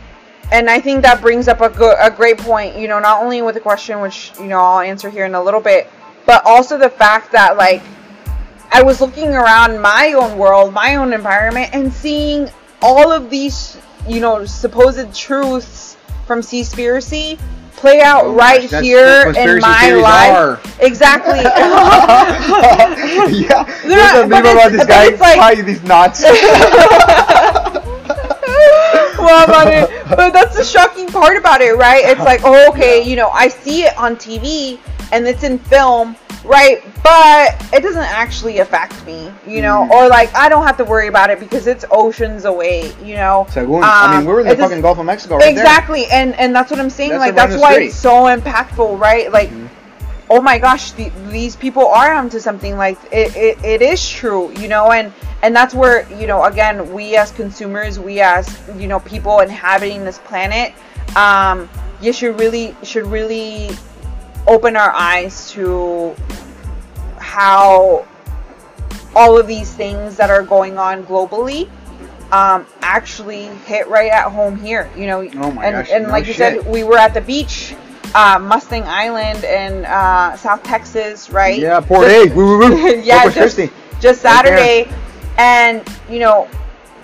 [0.52, 2.76] and I think that brings up a good a great point.
[2.76, 5.42] You know, not only with the question, which you know I'll answer here in a
[5.42, 5.90] little bit,
[6.26, 7.82] but also the fact that like
[8.72, 12.50] I was looking around my own world, my own environment, and seeing
[12.82, 17.38] all of these you know supposed truths from Seaspiracy
[17.76, 20.30] play out Oh right gosh, here in my life.
[20.30, 20.60] are.
[20.80, 21.38] Exactly.
[23.40, 26.24] yeah, there's a meme about this guy like- these knots.
[29.24, 29.90] well, about it.
[30.08, 32.04] But that's the shocking part about it, right?
[32.04, 34.78] It's like, oh, okay, you know, I see it on TV
[35.12, 36.82] and it's in film, right?
[37.02, 39.90] But it doesn't actually affect me, you know, Mm.
[39.90, 43.46] or like I don't have to worry about it because it's oceans away, you know.
[43.50, 46.54] So, I mean, we're in the Um, fucking Gulf of Mexico, right exactly, and and
[46.54, 47.10] that's what I'm saying.
[47.10, 47.86] That's like that's why street.
[47.88, 49.30] it's so impactful, right?
[49.32, 49.50] Like.
[49.50, 49.63] Mhm.
[50.30, 52.76] Oh my gosh, the, these people are onto something.
[52.76, 56.92] Like it, it, it is true, you know, and and that's where you know again
[56.92, 60.72] we as consumers, we as you know people inhabiting this planet,
[61.16, 61.68] um,
[62.00, 63.70] you should really should really
[64.46, 66.14] open our eyes to
[67.18, 68.06] how
[69.16, 71.68] all of these things that are going on globally
[72.32, 74.90] um, actually hit right at home here.
[74.96, 77.20] You know, Oh my and gosh, and no like you said, we were at the
[77.20, 77.74] beach,
[78.14, 81.58] uh, Mustang Island in uh, South Texas, right?
[81.58, 82.34] Yeah, Port Just- A.
[82.34, 82.94] Woo, woo, woo.
[83.02, 83.58] yeah, just,
[84.00, 84.16] just Right.
[84.16, 84.88] Saturday,
[85.38, 86.48] and you know,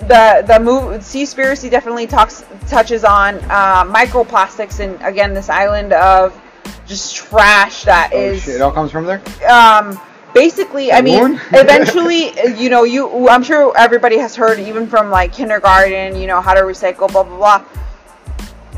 [0.00, 6.38] the the move Seaspiracy definitely talks touches on uh, microplastics and again this island of
[6.86, 8.56] just trash that Oh is shit!
[8.56, 9.20] It all comes from there.
[9.48, 10.00] um
[10.32, 15.32] basically i mean eventually you know you i'm sure everybody has heard even from like
[15.32, 17.64] kindergarten you know how to recycle blah blah blah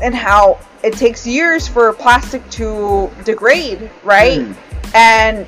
[0.01, 4.41] and how it takes years for plastic to degrade right?
[4.41, 4.95] Hmm.
[4.95, 5.47] and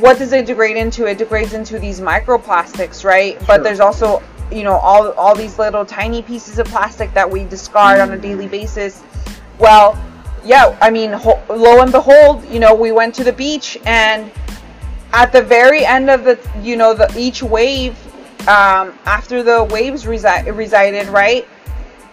[0.00, 1.04] what does it degrade into?
[1.04, 3.34] It degrades into these microplastics right?
[3.38, 3.46] Sure.
[3.46, 7.44] but there's also you know all all these little tiny pieces of plastic that we
[7.44, 9.02] discard on a daily basis.
[9.58, 9.98] Well
[10.44, 14.30] yeah i mean ho- lo and behold you know we went to the beach and
[15.12, 17.96] at the very end of the you know the each wave
[18.48, 21.46] um, after the waves resi- resided right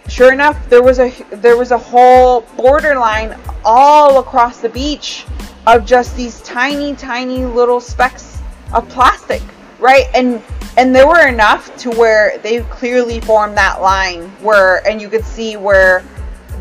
[0.10, 5.26] sure enough there was a there was a whole borderline all across the beach
[5.68, 8.42] of just these tiny tiny little specks
[8.74, 9.42] of plastic
[9.80, 10.42] right and
[10.78, 15.26] and there were enough to where they clearly formed that line where and you could
[15.26, 16.04] see where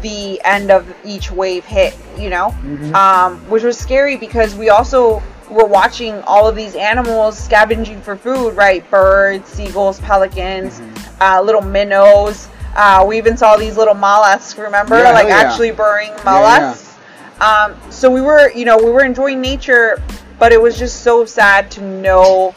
[0.03, 2.95] the end of each wave hit you know Mhm.
[2.95, 8.15] um, which was scary because we also were watching all of these animals scavenging for
[8.17, 11.23] food right birds seagulls pelicans Mm-hmm.
[11.23, 15.37] uh, little minnows uh, we even saw these little mollusks remember Yeah, like yeah.
[15.37, 16.23] actually burrowing yeah.
[16.25, 16.97] mollusks
[17.41, 20.03] um, so we were you know we were enjoying nature
[20.39, 22.55] but it was just so sad to know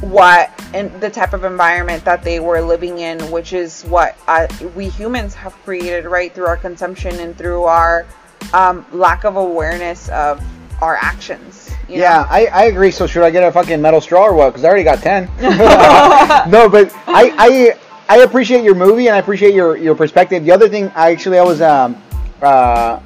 [0.00, 4.46] what and the type of environment that they were living in which is what uh,
[4.74, 8.06] we humans have created right through our consumption and through our
[8.52, 10.42] um, lack of awareness of
[10.82, 12.26] our actions You Yeah, know?
[12.28, 12.90] I, I agree.
[12.90, 14.50] So should I get a fucking metal straw or what?
[14.50, 15.24] Because I already got ten.
[16.50, 20.44] no, but I, I I appreciate your movie and I appreciate your, your perspective.
[20.44, 22.00] The other thing, I actually I was um
[22.42, 23.00] uh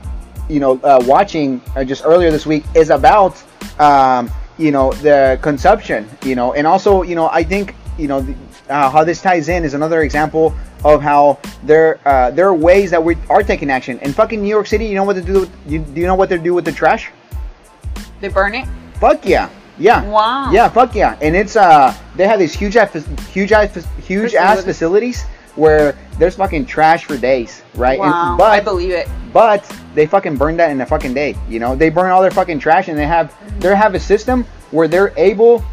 [0.49, 3.41] you know uh, watching uh, just earlier this week is about
[3.79, 8.21] um you know the consumption you know and also you know I think you know
[8.21, 8.35] the,
[8.69, 12.91] uh, how this ties in is another example of how there uh, there are ways
[12.91, 13.99] that we are taking action.
[14.01, 15.41] In fucking New York City, you know what to do?
[15.41, 17.11] With, you, do you know what they do with the trash?
[18.21, 18.67] They burn it.
[18.95, 19.49] Fuck yeah.
[19.81, 20.05] Yeah.
[20.05, 20.51] Wow.
[20.53, 21.19] Yeah, fuck yeah.
[21.21, 22.93] And it's uh they have these huge ass
[23.33, 23.75] huge ass
[24.07, 25.25] huge ass Facilities.
[25.57, 27.99] where there's fucking trash for days, right?
[27.99, 28.37] And- Wow.
[28.39, 29.09] but I believe it.
[29.33, 29.65] but
[29.95, 31.75] they fucking burn that in a fucking day, you know?
[31.75, 35.13] They burn all their fucking trash and they have they have a system where they're
[35.17, 35.65] able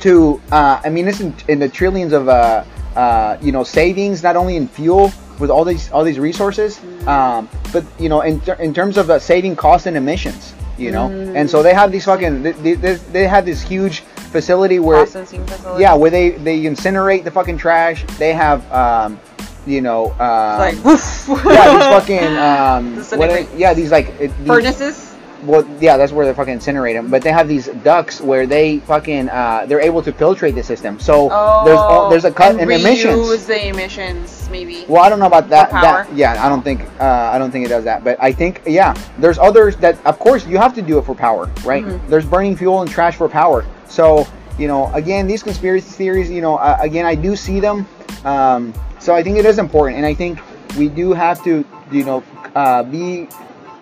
[0.00, 2.64] to uh I mean it's in, in the trillions of uh
[2.96, 7.48] uh you know savings not only in fuel with all these all these resources um
[7.72, 11.10] but you know in, ter- in terms of uh, saving cost and emissions you know
[11.10, 14.00] and so they have these fucking they, they, they have this huge
[14.32, 15.82] facility where Processing facility.
[15.82, 19.20] yeah where they they incinerate the fucking trash they have um
[19.66, 20.84] you know uh It's like
[21.28, 21.44] woof.
[21.52, 25.09] yeah these fucking um what are, yeah these like these, furnaces.
[25.44, 27.10] Well, yeah, that's where they fucking incinerate them.
[27.10, 30.98] But they have these ducts where they fucking uh, they're able to filtrate the system.
[31.00, 33.46] So Oh, there's all, there's a cut and in reuse emissions.
[33.46, 34.84] the emissions, maybe.
[34.88, 35.70] Well, I don't know about that.
[35.70, 38.04] That yeah, I don't think uh, I don't think it does that.
[38.04, 41.14] But I think yeah, there's others that of course you have to do it for
[41.14, 41.84] power, right?
[41.84, 42.08] Mhm.
[42.08, 43.64] There's burning fuel and trash for power.
[43.88, 44.26] So
[44.58, 47.86] you know, again, these conspiracy theories, you know, uh, again, I do see them.
[48.24, 50.38] Um, so I think it is important, and I think
[50.76, 52.22] we do have to, you know,
[52.54, 53.26] uh, be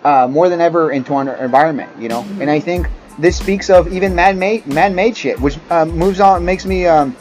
[0.03, 2.21] uh, more than ever into our environment, you know.
[2.39, 6.65] And I think this speaks of even man-made man-made shit, which uh, moves on, makes
[6.65, 7.15] me, um,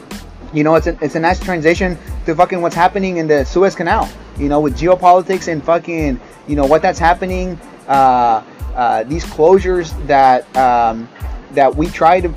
[0.53, 3.75] you know, it's a, it's a nice transition to fucking what's happening in the Suez
[3.75, 7.59] Canal, you know, with geopolitics and fucking, you know, what that's happening.
[7.89, 8.43] Uh,
[8.75, 11.09] uh, these closures that um,
[11.53, 12.33] that we try to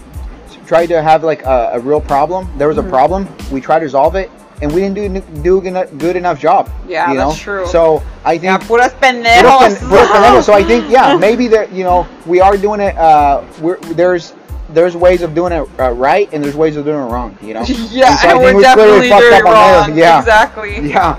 [0.65, 2.49] try to have like a, a real problem.
[2.57, 3.27] There was a problem.
[3.51, 6.69] We tried to resolve it, and we didn't do do a good- enough job.
[6.87, 7.35] Yeah, you that's know?
[7.43, 7.67] true.
[7.67, 9.79] So I think Yeah, Puros pendejos.
[9.79, 10.43] pen- puros pendejos.
[10.43, 12.97] So I think yeah, maybe that you know we are doing it.
[12.97, 14.33] Uh, we're, there's
[14.69, 17.37] there's ways of doing it uh, right, and there's ways of doing it wrong.
[17.41, 17.61] You know.
[17.91, 19.81] yeah, so I and we're we clearly definitely fucked doing up on there.
[19.89, 19.97] wrong.
[19.97, 20.19] Yeah.
[20.19, 20.71] Exactly.
[20.91, 21.17] Yeah,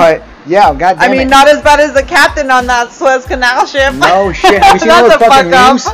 [0.00, 1.28] but yeah, god I mean, it.
[1.30, 3.94] not as bad as the captain on that Suez Canal ship.
[3.94, 4.62] No shit.
[4.62, 5.72] Have you seen That's those a fucking fuck up.
[5.72, 5.86] memes?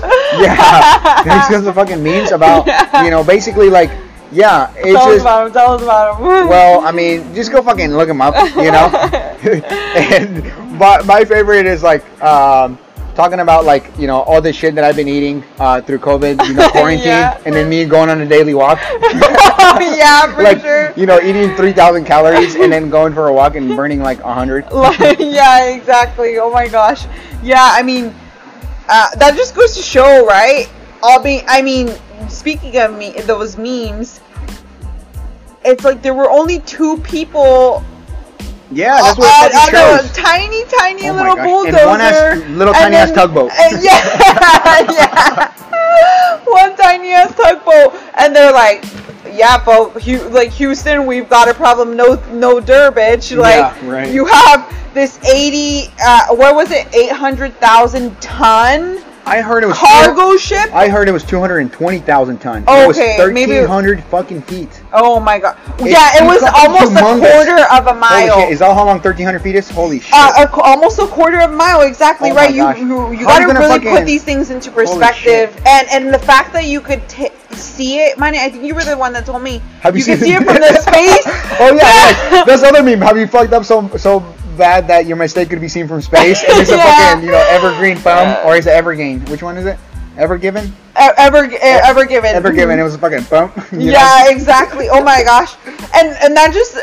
[0.42, 0.54] Yeah.
[0.54, 3.04] Have you seen those fucking memes about Yeah.
[3.04, 3.90] you know basically like
[4.32, 5.52] yeah it's Tell us about him.
[5.52, 6.24] Tell us about him.
[6.48, 8.86] well I mean just go fucking look them up you know
[9.96, 12.78] and my, my favorite is like um
[13.14, 16.46] talking about like you know all the shit that I've been eating uh, through COVID
[16.46, 17.40] you know quarantine Yeah.
[17.44, 18.78] and then me going on a daily walk
[19.80, 20.92] yeah, for like sure.
[20.96, 24.66] you know eating 3,000 calories and then going for a walk and burning like 100
[25.18, 26.38] yeah, exactly.
[26.38, 27.06] Oh my gosh.
[27.42, 28.14] Yeah, I mean,
[28.88, 30.68] uh, that just goes to show, right?
[31.02, 31.42] I'll be.
[31.46, 31.90] I mean,
[32.28, 34.20] speaking of me, those memes.
[35.64, 37.84] It's like there were only two people
[38.72, 41.76] yeah that's what on, it fucking on shows the tiny, tiny Oh little bulldozer.
[41.78, 43.50] and one ass- little tiny ass tugboat.
[43.52, 45.52] and- yeah, yeah.
[46.46, 48.84] One tiny ass tugboat, and they're like,
[49.30, 49.94] "Yeah, but
[50.32, 51.96] like Houston, we've got a problem.
[51.96, 52.90] No, no dir.
[52.90, 54.08] Like Yeah, right.
[54.10, 59.66] you have this eighty, uh, what was it, eight hundred thousand ton I heard it
[59.68, 60.74] was cargo ship?
[60.74, 62.64] I heard it was 220,000 tons.
[62.66, 64.82] Oh, it was okay, maybe- 1,300 fucking feet.
[64.92, 65.56] Oh my god.
[65.78, 68.50] It's yeah, it was almost a quarter of a mile.
[68.50, 69.70] Is that how long 1,300 feet is?
[69.70, 70.12] Holy shit!
[70.12, 72.52] Uh, a, almost a quarter of a mile, exactly Oh right.
[72.52, 76.52] You you, you gotta really fucking- put these things into perspective, and and the fact
[76.54, 78.38] that you could t- see it, Manny.
[78.40, 80.42] I think you were the one that told me Have you could seen see it?
[80.42, 81.22] it from the space.
[81.60, 82.46] oh yeah, yes.
[82.46, 83.00] That's the other meme.
[83.00, 84.20] Have you fucked up so so
[84.56, 86.42] bad that your mistake could be seen from space?
[86.42, 87.12] And it's a Yeah.
[87.14, 89.28] fucking you know evergreen thumb or is it evergain?
[89.28, 89.78] Which one is it?
[90.16, 90.66] Evergiven?
[90.68, 90.72] E-
[91.16, 92.34] ever e- ever given.
[92.34, 92.78] Evergiven.
[92.78, 93.56] It was a fucking bump.
[93.72, 93.92] you know?
[93.92, 94.88] Yeah, exactly.
[94.90, 95.54] Oh my gosh,
[95.94, 96.78] and and that just.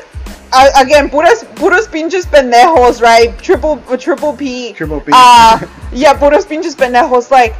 [0.53, 3.38] Uh, again, puras, puros pinches pendejos, right?
[3.39, 4.71] Triple, triple P.
[4.71, 5.12] Triple P.
[5.13, 5.60] Uh,
[5.91, 7.30] yeah, puros pinches pendejos.
[7.30, 7.53] Like,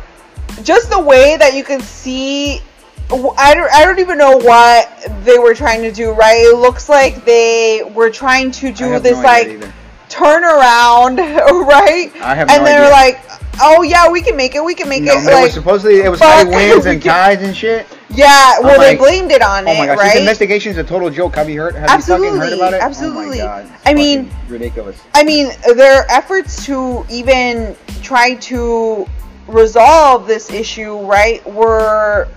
[0.64, 2.62] just the way that you can see
[3.10, 4.90] I don't, I don't even know what
[5.24, 6.38] they were trying to do, right?
[6.38, 9.74] It looks like they were trying to do this no like idea
[10.10, 10.26] either.
[10.26, 11.18] turnaround,
[11.68, 12.12] right?
[12.22, 12.92] I have and no they're idea.
[12.92, 13.20] like,
[13.62, 14.64] "Oh yeah, we can make it.
[14.64, 17.56] We can make No, it." it Like, supposedly it was high winds and tides and
[17.56, 17.86] shit.
[18.10, 20.12] yeah, oh well, I'm they blamed it on Oh it, my gosh, right?
[20.14, 21.36] this investigation is a total joke.
[21.36, 21.76] Have you heard?
[21.76, 22.82] Have Absolutely, you fucking heard about it?
[22.82, 23.42] Oh absolutely.
[23.42, 23.66] Oh god.
[23.66, 25.02] It's I mean- ridiculous.
[25.14, 29.08] I mean, their efforts to even try to
[29.48, 32.28] resolve this issue, right, were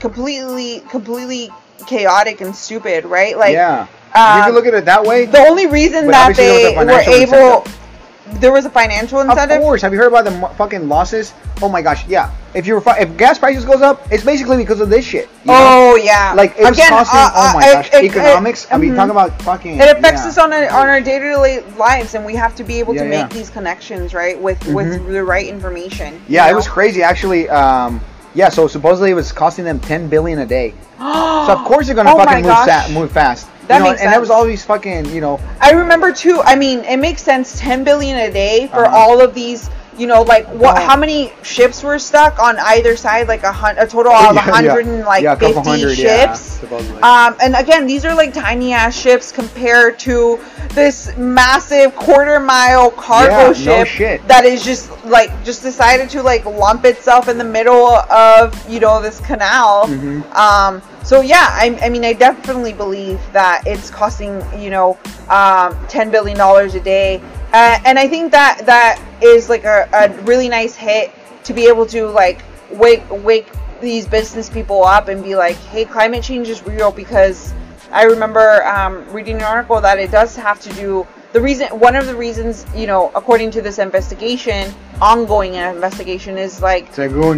[0.00, 1.50] completely, completely
[1.86, 3.36] chaotic and stupid, right?
[3.38, 3.86] Like, yeah.
[4.14, 5.26] Uh, you can look at it that way.
[5.26, 7.00] the only reason that obviously there was they were
[7.40, 8.40] able, incentive.
[8.40, 9.56] there was a financial incentive.
[9.58, 9.82] Of course.
[9.82, 11.32] Have you heard about the fucking losses?
[11.62, 12.30] Oh my gosh, yeah.
[12.54, 15.28] If you're fi- if gas prices goes up, it's basically because of this shit.
[15.44, 15.54] you know?
[15.56, 17.20] Oh yeah, Like it's Again, costing.
[17.20, 18.66] uh, oh my uh, gosh, it- it- economics.
[18.72, 18.96] I mean, mhm.
[18.96, 19.78] talk about fucking.
[19.78, 20.28] It affects yeah.
[20.28, 23.08] us on, a, on our day-to-day lives, and we have to be able Yeah, to
[23.10, 23.22] yeah.
[23.22, 25.12] make these connections, right, with with Mhm.
[25.12, 26.20] the right information.
[26.28, 27.48] Yeah, it was crazy actually.
[27.48, 28.00] Um,
[28.34, 30.74] yeah, so supposedly it was costing them ten billion a day.
[31.46, 33.48] So of course they're gonna Oh fucking move, sa- move fast.
[33.70, 36.42] That you know, makes and there was all these fucking, you know, I remember too.
[36.44, 37.58] I mean, it makes sense.
[37.58, 38.96] Ten billion a day for Uh-huh.
[38.96, 39.70] all of these.
[39.98, 40.78] You know, like what?
[40.78, 40.80] Oh.
[40.80, 43.28] How many ships were stuck on either side?
[43.28, 44.52] Like a hun- a total of a Yeah, yeah.
[44.54, 46.40] hundred and like Yeah, fifty hundred, yeah, ships.
[46.40, 47.02] supposedly.
[47.02, 50.40] um, and again, these are like tiny ass ships compared to
[50.70, 54.28] this massive quarter mile cargo Yeah, no ship shit.
[54.28, 58.80] that is just like just decided to like lump itself in the middle of you
[58.80, 59.84] know this canal.
[59.86, 60.24] Mhm.
[60.34, 60.80] Um,
[61.10, 64.96] so yeah, I, I mean, I definitely believe that it's costing you know
[65.28, 67.20] um, ten billion dollars a day,
[67.52, 71.10] uh, and I think that that is like a, a really nice hit
[71.42, 73.48] to be able to like wake wake
[73.80, 77.52] these business people up and be like, hey, climate change is real because
[77.90, 81.96] I remember um, reading an article that it does have to do the reason one
[81.96, 86.90] of the reasons you know according to this investigation ongoing investigation is like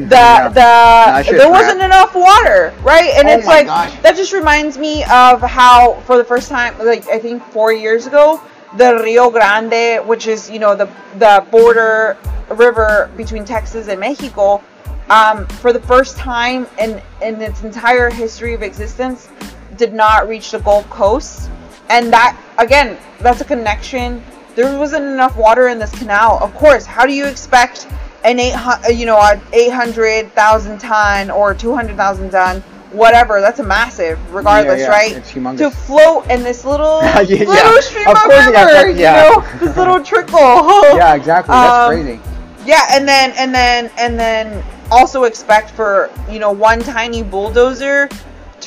[0.08, 0.48] the yeah.
[0.48, 1.50] the there crap.
[1.50, 3.10] wasn't enough water, right?
[3.14, 4.00] And Oh it's like gosh.
[4.00, 8.06] that just reminds me of how for the first time, like I think four years
[8.06, 8.40] ago,
[8.76, 10.88] the Rio Grande, which is you know the
[11.18, 12.16] the border
[12.50, 14.62] river between Texas and Mexico,
[15.10, 19.28] um, for the first time in in its entire history of existence,
[19.76, 21.50] did not reach the Gulf Coast,
[21.88, 24.22] and that again, that's a connection.
[24.54, 26.38] There wasn't enough water in this canal.
[26.42, 27.86] Of course, how do you expect
[28.24, 32.60] an eight hundred, you know, an eight hundred thousand ton or two hundred thousand ton,
[32.92, 33.40] whatever?
[33.40, 35.12] That's a massive, regardless, yeah, right?
[35.12, 35.58] it's humongous.
[35.58, 37.80] To float in this little Yeah, little yeah.
[37.80, 39.28] stream Of of, course river, yeah.
[39.30, 40.38] you know, this little trickle.
[40.96, 41.52] Yeah, exactly.
[41.52, 42.20] That's Um, crazy.
[42.66, 48.08] Yeah, and then and then and then also expect for you know one tiny bulldozer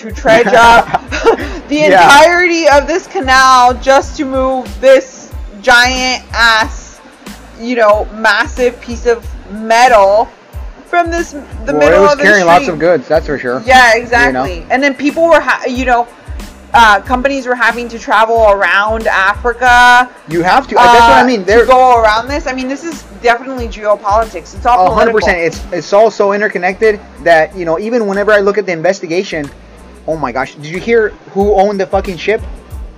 [0.05, 1.09] to dredge up
[1.67, 2.03] the Yeah.
[2.03, 7.01] entirety of this canal just to move this giant ass,
[7.59, 10.25] you know, massive piece of metal
[10.85, 13.39] from this the well, middle it was of the carrying lots of goods, that's for
[13.39, 13.61] sure.
[13.65, 14.65] Yeah, exactly.
[14.69, 16.07] And then people were, ha- you know,
[16.73, 20.13] uh, companies were having to travel around Africa.
[20.27, 20.75] You have to.
[20.75, 21.45] that's what I uh, mean.
[21.45, 22.47] to go around this.
[22.47, 24.55] I mean, this is definitely geopolitics.
[24.55, 25.19] It's all hundred political.
[25.33, 25.39] percent.
[25.39, 29.49] It's it's all so interconnected that you know even whenever I look at the investigation,
[30.07, 32.41] oh my gosh, did you hear who owned the fucking ship?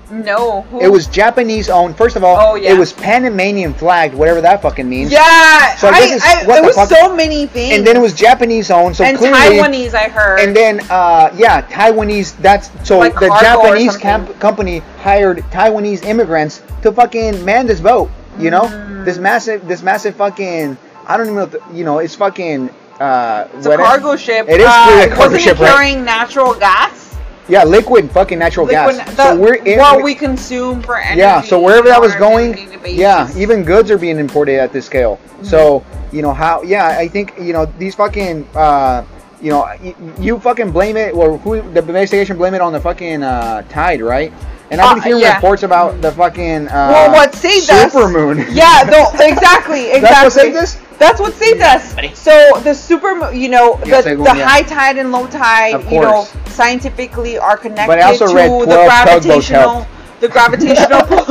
[0.10, 0.62] No.
[0.72, 1.98] who- It was Japanese owned.
[1.98, 2.72] First of all, Oh, yeah.
[2.72, 5.12] it was Panamanian flagged, whatever that fucking means.
[5.12, 5.76] Yeah.
[5.76, 7.76] So I I, I, what it was fuck- so many things.
[7.76, 9.38] And then it was Japanese owned, so and clearly.
[9.38, 9.94] Taiwanese.
[9.94, 10.40] I heard.
[10.40, 12.38] And then, uh, yeah, Taiwanese.
[12.38, 18.10] That's so Like the Japanese camp, company hired Taiwanese immigrants to fucking man this boat.
[18.40, 19.04] You know, Mm.
[19.04, 20.78] this massive, this massive fucking.
[21.06, 21.44] I don't even know.
[21.44, 22.70] If the, you know, it's fucking.
[23.00, 24.48] Uh, it's a cargo ship.
[24.50, 25.72] It is uh, a cargo ship, it right?
[25.74, 27.16] carrying natural gas?
[27.48, 29.16] Yeah, liquid fucking natural Liquid- gas.
[29.16, 29.78] the- so we're in.
[29.80, 31.20] what we consume for energy.
[31.20, 35.18] yeah, so wherever that was going, yeah, even goods are being imported at this scale.
[35.18, 35.44] Mm-hmm.
[35.46, 36.64] So you know how?
[36.64, 38.48] Yeah, I think you know these fucking.
[38.56, 39.04] Uh,
[39.40, 42.80] you know, you, you fucking blame it, or who the investigation blame it on the
[42.80, 44.34] fucking uh, tide, right?
[44.72, 45.36] And I've been Uh, hearing yeah.
[45.36, 47.94] reports about the fucking uh, Well, what saved us?
[47.94, 48.38] supermoon.
[48.52, 50.00] Yeah, no, exactly, exactly.
[50.02, 50.78] That's what saved us?
[50.98, 51.94] That's what saved us.
[52.18, 56.28] So the super, you know, the, según, the high tide and low tide, you know,
[56.48, 59.88] scientifically are connected But I also to read the gravitational,
[60.20, 61.06] the gravitational.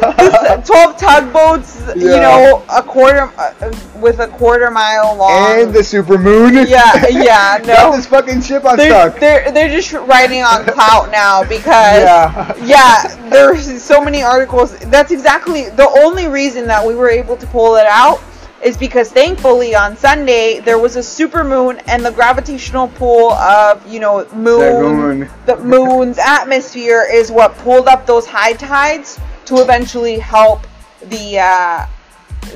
[0.00, 5.60] This- Twelve tugboats, you know, a quarter uh, with a quarter mile long.
[5.60, 6.68] and the supermoon.
[6.68, 7.96] yeah, yeah, Got no.
[7.96, 9.20] this fucking ship on They're, stuck.
[9.20, 11.64] they're they're just riding on clout now because
[12.02, 12.54] Yeah.
[12.64, 14.76] yeah, there's so many articles.
[14.78, 18.20] That's exactly the only reason that we were able to pull it out
[18.62, 23.86] is because thankfully on Sunday there was a super moon and the gravitational pull of
[23.90, 24.82] you know moon,
[25.20, 25.30] moon.
[25.46, 29.18] the moon's atmosphere is what pulled up those high tides
[29.50, 30.64] to eventually help
[31.02, 31.86] the uh,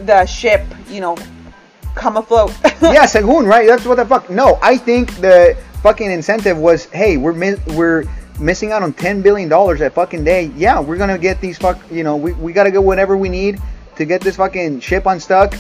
[0.07, 1.17] the ship you know
[1.97, 2.53] come afloat.
[2.83, 3.67] yeah, Segun, right?
[3.67, 4.31] That's what the fuck.
[4.31, 8.05] No, I think the fucking incentive was, hey, we're mi- we're
[8.39, 10.53] missing out on ten billion dollars that fucking day.
[10.57, 11.79] Yeah, we're gonna get these fuck.
[11.91, 13.61] You know, we, we gotta get whatever we need
[13.97, 15.55] to get this fucking ship unstuck.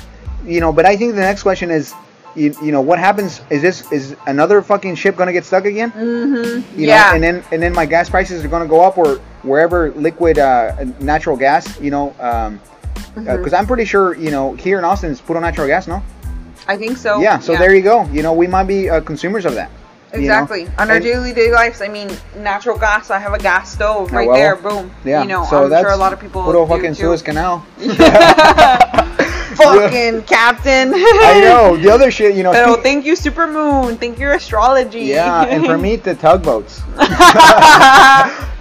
[0.46, 1.94] You know, but I think the next question is,
[2.36, 3.40] you, you know, what happens?
[3.50, 5.90] Is this is another fucking ship gonna get stuck again?
[5.90, 6.78] mm-hmm.
[6.80, 7.08] You yeah.
[7.08, 10.38] know, and then and then my gas prices are gonna go up or wherever liquid
[10.38, 11.80] uh, natural gas.
[11.80, 12.60] You know, um,
[13.14, 13.36] Mm-hmm.
[13.36, 16.02] because I'm pretty sure you know here in Austin it's put on natural gas, no?
[16.66, 17.20] I think so.
[17.20, 18.04] yeah, so there you go.
[18.06, 19.70] You know, we might be uh, consumers of that.
[20.12, 20.24] you know?
[20.24, 20.66] Exactly.
[20.78, 23.10] On our And- daily day lives, I mean, natural gas.
[23.10, 24.36] I have a gas stove Oh, right well.
[24.36, 24.56] there.
[24.56, 24.90] Boom.
[25.04, 25.22] Yeah.
[25.22, 26.50] You know, so I'm that's sure a lot of people.
[26.50, 26.94] Do fucking.
[26.94, 27.64] Suez Canal.
[29.56, 30.92] Fucking captain.
[30.94, 31.76] I know.
[31.84, 32.52] The other shit, you know.
[32.52, 33.98] Pero speak- thank you, Supermoon.
[33.98, 35.00] Thank you, astrology.
[35.12, 36.80] yeah, and for me, the tugboats.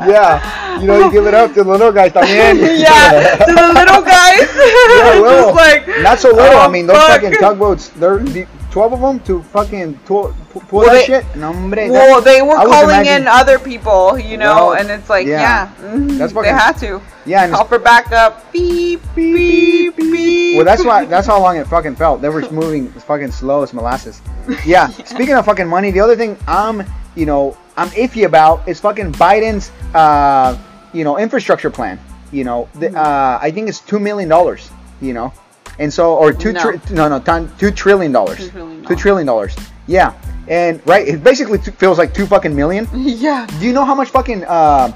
[0.06, 2.60] yeah, you know, you give it up to the little guys también.
[2.80, 4.50] yeah, to the little guys.
[4.54, 5.54] Yeah, little.
[5.54, 6.58] Just like Not so little.
[6.60, 7.22] I oh, mean, those fuck.
[7.22, 7.90] fucking tugboats.
[7.90, 11.24] They're the, twelve of them to fucking pull, pull Well, that they- shit.
[11.36, 15.10] No, hombre, Well, they were I calling in other people, you know, Well, and it's
[15.10, 15.70] like, yeah.
[15.80, 18.52] yeah, mhm, That's they had to Yeah, and call for backup.
[18.52, 20.56] Beep, beep, beep.
[20.56, 21.06] Well, that's why.
[21.06, 22.22] That's how long it fucking felt.
[22.24, 24.22] They were moving as fucking slow as molasses.
[24.66, 24.88] Yeah.
[25.06, 26.84] Speaking of fucking money, the other thing I'm,
[27.16, 30.58] you know, I'm iffy about is fucking Biden's, uh,
[30.94, 32.00] you know, infrastructure plan.
[32.32, 32.98] You know, the, Mm-hmm.
[32.98, 34.70] uh, I think it's two million dollars.
[35.02, 35.32] You know,
[35.80, 36.62] and so or two No.
[36.62, 38.50] tri- no no ton- two trillion dollars.
[38.50, 39.56] Two trillion dollars.
[39.88, 40.14] Yeah.
[40.48, 42.88] And right, it basically t- feels like two fucking million.
[42.94, 43.48] yeah.
[43.60, 44.92] Do you know how much fucking uh,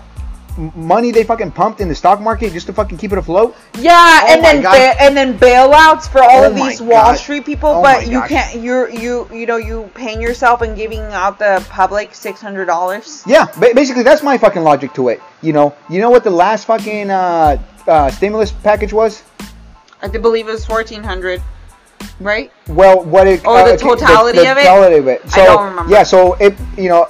[0.75, 3.55] money they fucking pumped in the stock market just to fucking keep it afloat?
[3.80, 7.17] Yeah, Oh and then ba- and then bailouts for all Oh of these Wall God.
[7.17, 8.30] Street people, Oh but you gosh.
[8.30, 8.61] can't.
[8.61, 13.23] You're you you know you paying yourself and giving out the public six hundred dollars.
[13.25, 15.21] Yeah, ba- basically that's my fucking logic to it.
[15.41, 19.23] You know, you know what the last fucking uh, uh, stimulus package was?
[20.01, 21.41] I believe it was fourteen hundred,
[22.19, 22.51] right?
[22.67, 23.41] Well, what it?
[23.45, 24.61] Oh, uh, the totality of it?
[24.61, 25.21] Totality of it.
[25.37, 25.91] I don't remember.
[25.91, 27.09] yeah, so it you know,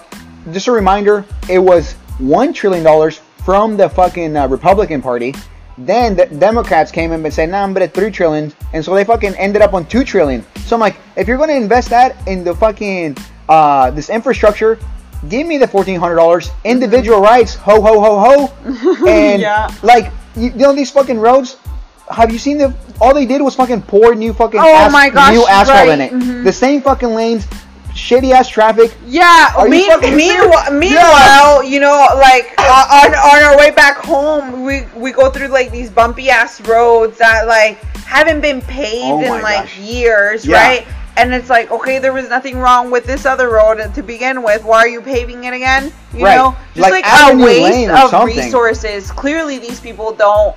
[0.52, 5.34] just a reminder, it was one trillion dollars from the fucking uh, Republican Party.
[5.78, 9.04] Then the Democrats came in and said, "Nah, I'm at three trillion," and so they
[9.04, 10.44] fucking ended up on two trillion.
[10.66, 13.16] So I'm like, if you're gonna invest that in the fucking
[13.48, 14.80] uh, this infrastructure,
[15.30, 19.70] give me the fourteen hundred dollars, individual rights, ho ho ho ho, and Yeah.
[19.84, 21.58] like you, you know these fucking roads.
[22.10, 22.74] Have you seen the?
[23.02, 26.12] All they did was fucking pour new fucking Oh my gosh, new asphalt in right,
[26.12, 26.14] it.
[26.14, 26.44] mhm.
[26.44, 27.46] The same fucking lanes,
[27.94, 28.94] shitty ass traffic.
[29.06, 29.52] Yeah.
[29.56, 33.98] Are you Me- fucking meanwhile, meanwhile, you know, like uh, on on our way back
[33.98, 39.04] home, we we go through like these bumpy ass roads that like haven't been paved
[39.28, 39.78] Oh in like gosh.
[39.80, 40.56] years, Yeah.
[40.66, 40.88] right?
[41.18, 44.64] And it's like, okay, there was nothing wrong with this other road to begin with.
[44.64, 45.92] Why are you paving it again?
[46.14, 46.36] You Right.
[46.36, 48.38] know, just Like, like, a waste of something.
[48.38, 49.10] resources.
[49.12, 50.56] Clearly, these people don't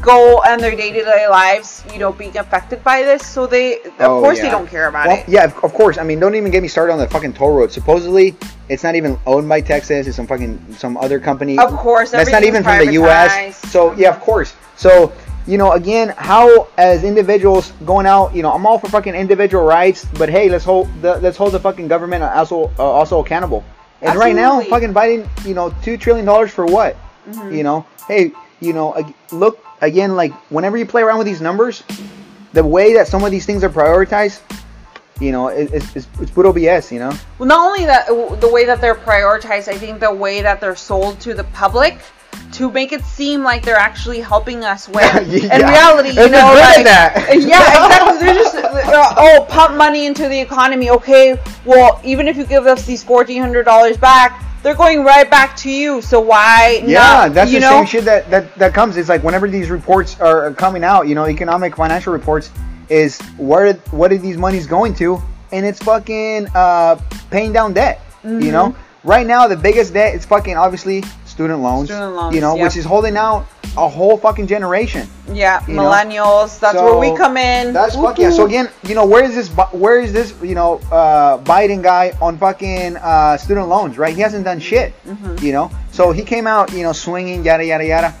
[0.00, 3.26] go on their day-to-day lives, you know, being affected by this.
[3.26, 4.44] So they, of Oh, course, yeah.
[4.44, 5.28] they don't care about Well, it.
[5.28, 5.98] yeah, of, of course.
[5.98, 7.72] I mean, don't even get me started on the fucking toll road.
[7.72, 8.36] Supposedly,
[8.68, 10.06] it's not even owned by Texas.
[10.06, 11.58] It's some fucking some other company.
[11.58, 13.56] Of course, that's not even from the U.S.
[13.70, 14.54] So yeah, of course.
[14.76, 15.12] So
[15.46, 19.64] you know, again, how as individuals going out, you know, I'm all for fucking individual
[19.64, 23.64] rights, but hey, let's hold the let's hold the fucking government also uh, also accountable.
[24.02, 26.96] And right now, fucking Biden, you know, two trillion dollars for what?
[27.28, 27.54] Mm-hmm.
[27.54, 28.94] You know, hey, you know,
[29.32, 31.82] look again, like whenever you play around with these numbers,
[32.52, 34.40] the way that some of these things are prioritized,
[35.20, 37.12] you know, it, it's, it's, it's puro BS, you know?
[37.38, 38.06] Well, not only that,
[38.40, 41.98] the way that they're prioritized, I think the way that they're sold to the public
[42.52, 45.56] to make it seem like they're actually helping us when Yeah.
[45.56, 47.14] in reality, you know, like, that.
[47.34, 48.26] yeah, exactly.
[48.26, 50.90] They're just uh, oh, pump money into the economy.
[50.90, 55.30] Okay, well, even if you give us these fourteen hundred dollars back, they're going right
[55.30, 56.02] back to you.
[56.02, 56.82] So why?
[56.84, 57.70] Yeah, not, that's you the know?
[57.70, 58.96] same shit that, that, that comes.
[58.96, 62.50] It's like whenever these reports are coming out, you know, economic financial reports,
[62.88, 65.22] is where what are these monies going to?
[65.52, 67.00] And it's fucking uh,
[67.30, 68.00] paying down debt.
[68.24, 68.40] Mm-hmm.
[68.40, 71.04] You know, right now the biggest debt is fucking obviously
[71.36, 71.88] student loans.
[71.90, 72.64] Student loans, You know, yep.
[72.64, 75.06] which is holding out a whole fucking generation.
[75.30, 75.82] Yeah, you know?
[75.82, 76.58] millennials.
[76.58, 77.74] That's So, where we come in.
[77.74, 78.30] That's fuck yeah.
[78.30, 79.48] So again, you know, where is this?
[79.72, 80.32] Where is this?
[80.42, 84.14] You know, uh, Biden guy on fucking uh, student loans, right?
[84.16, 84.94] He hasn't done shit.
[85.04, 85.44] Mm-hmm.
[85.44, 88.14] You know, so he came out, you know, swinging, yada yada yada.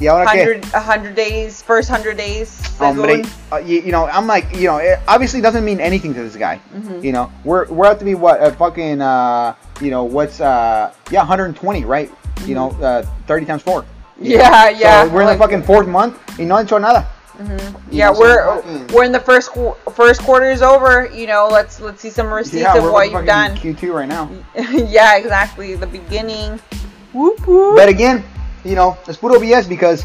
[0.00, 0.46] Y ahora qué?
[0.46, 2.56] 100, 100 days, first 100 days.
[2.78, 6.22] Hombre, uh, you, you know, I'm like, you know, it obviously doesn't mean anything to
[6.22, 6.58] this guy.
[6.72, 7.04] Mm-hmm.
[7.04, 10.94] You know, we're we're out to be what a fucking, uh, you know, what's uh,
[11.10, 12.10] yeah, 120, right?
[12.46, 13.84] You know, uh, 30 times four.
[14.20, 14.80] Yeah, Mm-hmm.
[14.80, 15.04] yeah.
[15.04, 16.18] So we're in the fucking fourth month.
[16.38, 17.06] Y no han hecho nada.
[17.90, 21.08] Yeah, know, so we're fucking- we're in the first qu- first quarter is over.
[21.14, 23.56] You know, let's let's see some receipts Yeah, of what you've done.
[23.56, 24.28] Q2 right now.
[24.58, 25.74] yeah, exactly.
[25.74, 26.60] The beginning.
[27.14, 27.76] Whoop whoop.
[27.76, 28.22] But again,
[28.64, 30.04] you know, it's puro BS because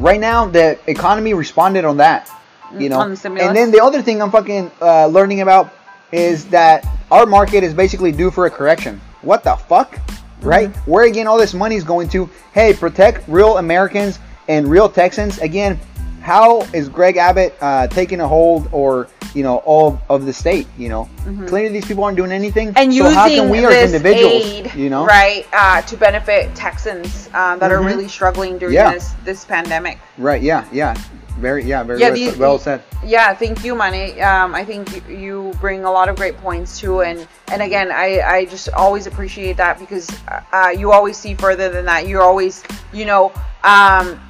[0.00, 2.28] right now the economy responded on that.
[2.76, 5.70] You know, the and then the other thing I'm fucking uh, learning about
[6.10, 9.00] is that our market is basically due for a correction.
[9.20, 9.98] What the fuck,
[10.42, 10.70] right?
[10.70, 10.90] Mm-hmm.
[10.90, 12.28] Where again all this money is going to?
[12.52, 14.18] Hey, protect real Americans
[14.48, 15.38] and real Texans.
[15.38, 15.78] Again,
[16.22, 20.66] how is Greg Abbott uh, taking a hold or you know, all of the state.
[20.76, 21.08] You know,
[21.46, 22.68] clearly these people aren't doing anything.
[22.68, 22.78] Mm-hmm.
[22.78, 26.54] and so using how can we as individuals, aid, you know, right, uh, to benefit
[26.54, 27.86] Texans um, that are Mhm.
[27.86, 28.92] really struggling during Yeah.
[28.92, 29.98] this this pandemic.
[30.18, 30.42] right?
[30.42, 30.94] Yeah, yeah,
[31.38, 32.82] very, yeah, very Yeah, well, these- well said.
[33.04, 34.20] Yeah, thank you, Manny.
[34.20, 37.90] Um, I think you, you bring a lot of great points too, and and again,
[37.90, 40.08] I, I just always appreciate that because
[40.52, 42.06] uh, you always see further than that.
[42.06, 42.62] You're always,
[42.92, 43.32] you know,
[43.64, 44.20] um,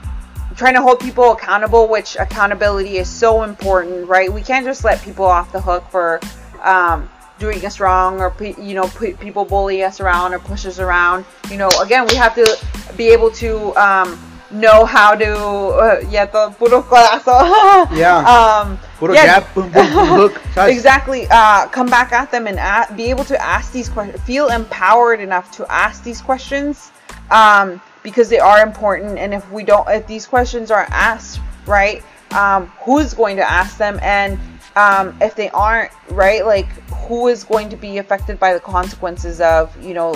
[0.54, 4.32] trying to hold people accountable, which accountability is so important, right?
[4.32, 6.20] We can't just let people off the hook for
[6.62, 11.24] um, doing us wrong or you know people bully us around or push us around.
[11.50, 12.58] You know, again, we have to
[12.96, 14.18] be able to um,
[14.50, 17.88] know how to uh, yeah, the puro codazo.
[17.96, 18.18] Yeah.
[18.18, 20.70] Um, Puro yeah, jab, boom, boom, boom, shots.
[20.70, 21.26] exactly.
[21.30, 24.20] Uh, come back at them and a- be able to ask these questions.
[24.22, 26.92] Feel empowered enough to ask these questions
[27.30, 29.18] um, because they are important.
[29.18, 33.76] And if we don't, if these questions aren't asked, right, um, who's going to ask
[33.76, 33.98] them?
[34.02, 34.38] And
[34.76, 36.68] um, if they aren't, right, like
[37.06, 40.14] who is going to be affected by the consequences of, you know,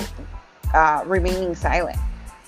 [0.74, 1.99] uh, remaining silent,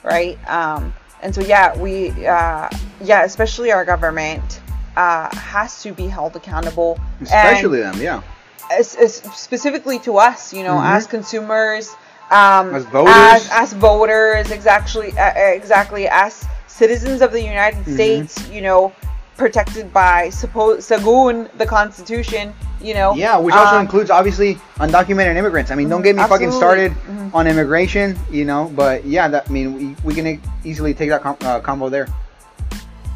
[0.03, 0.39] right?
[0.49, 2.69] Um, and so, yeah, we, uh,
[3.01, 4.61] yeah, especially our government
[4.97, 6.99] uh, has to be held accountable.
[7.19, 8.23] And- Especially them, yeah.
[8.71, 8.91] as
[9.35, 10.97] specifically to us, you know, Mhm.
[10.97, 11.95] as consumers,
[12.31, 13.15] um, As voters.
[13.17, 17.95] as, as voters, exactly, uh, exactly, as citizens of the United Mhm.
[17.95, 18.93] States, you know,
[19.37, 23.15] protected by suppo- Sagun, the Constitution, you know.
[23.15, 25.71] Yeah, which also um, includes obviously undocumented immigrants.
[25.71, 26.59] I mean, don't get me fucking Absolutely.
[26.59, 27.35] started Mhm.
[27.35, 28.71] on immigration, you know.
[28.75, 32.09] But yeah, that I mean, we, we can easily take that com- uh, combo there.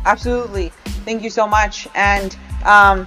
[0.06, 0.72] Absolutely.
[1.04, 1.86] Thank you so much.
[1.94, 3.06] And um,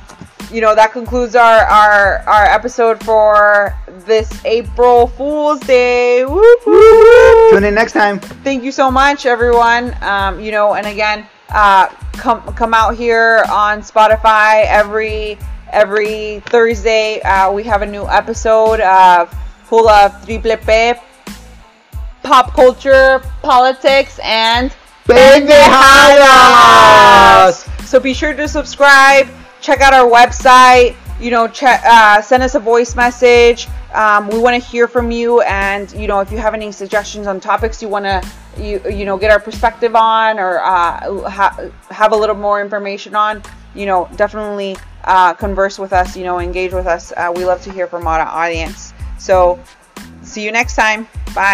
[0.52, 3.76] you know that concludes our our our episode for
[4.06, 6.24] this April Fool's Day.
[6.24, 7.52] Whoop, whoop, whoop.
[7.52, 8.20] Tune in next time.
[8.20, 13.44] thank you so much everyone um, you know and again uh, come come out here
[13.50, 15.38] on spotify every
[15.72, 19.34] every thursday uh, we have a new episode of
[19.66, 20.94] full of triple p
[22.24, 24.72] pop culture politics and
[25.06, 25.54] Pendejadas!
[27.86, 29.28] so be sure to subscribe
[29.66, 33.68] check out our website you know check uh, send us a voice message.
[33.94, 37.28] Um, we want to hear from you and you know if you have any suggestions
[37.28, 38.24] on topics you want to
[38.58, 43.16] you you know get our perspective on or uh, ha- have a little more information
[43.16, 43.42] on
[43.74, 47.12] you know definitely uh, converse with us you know engage with us.
[47.16, 48.94] Uh, we love to hear from our audience.
[49.18, 49.60] So
[50.22, 51.08] see you next time.
[51.34, 51.54] Bye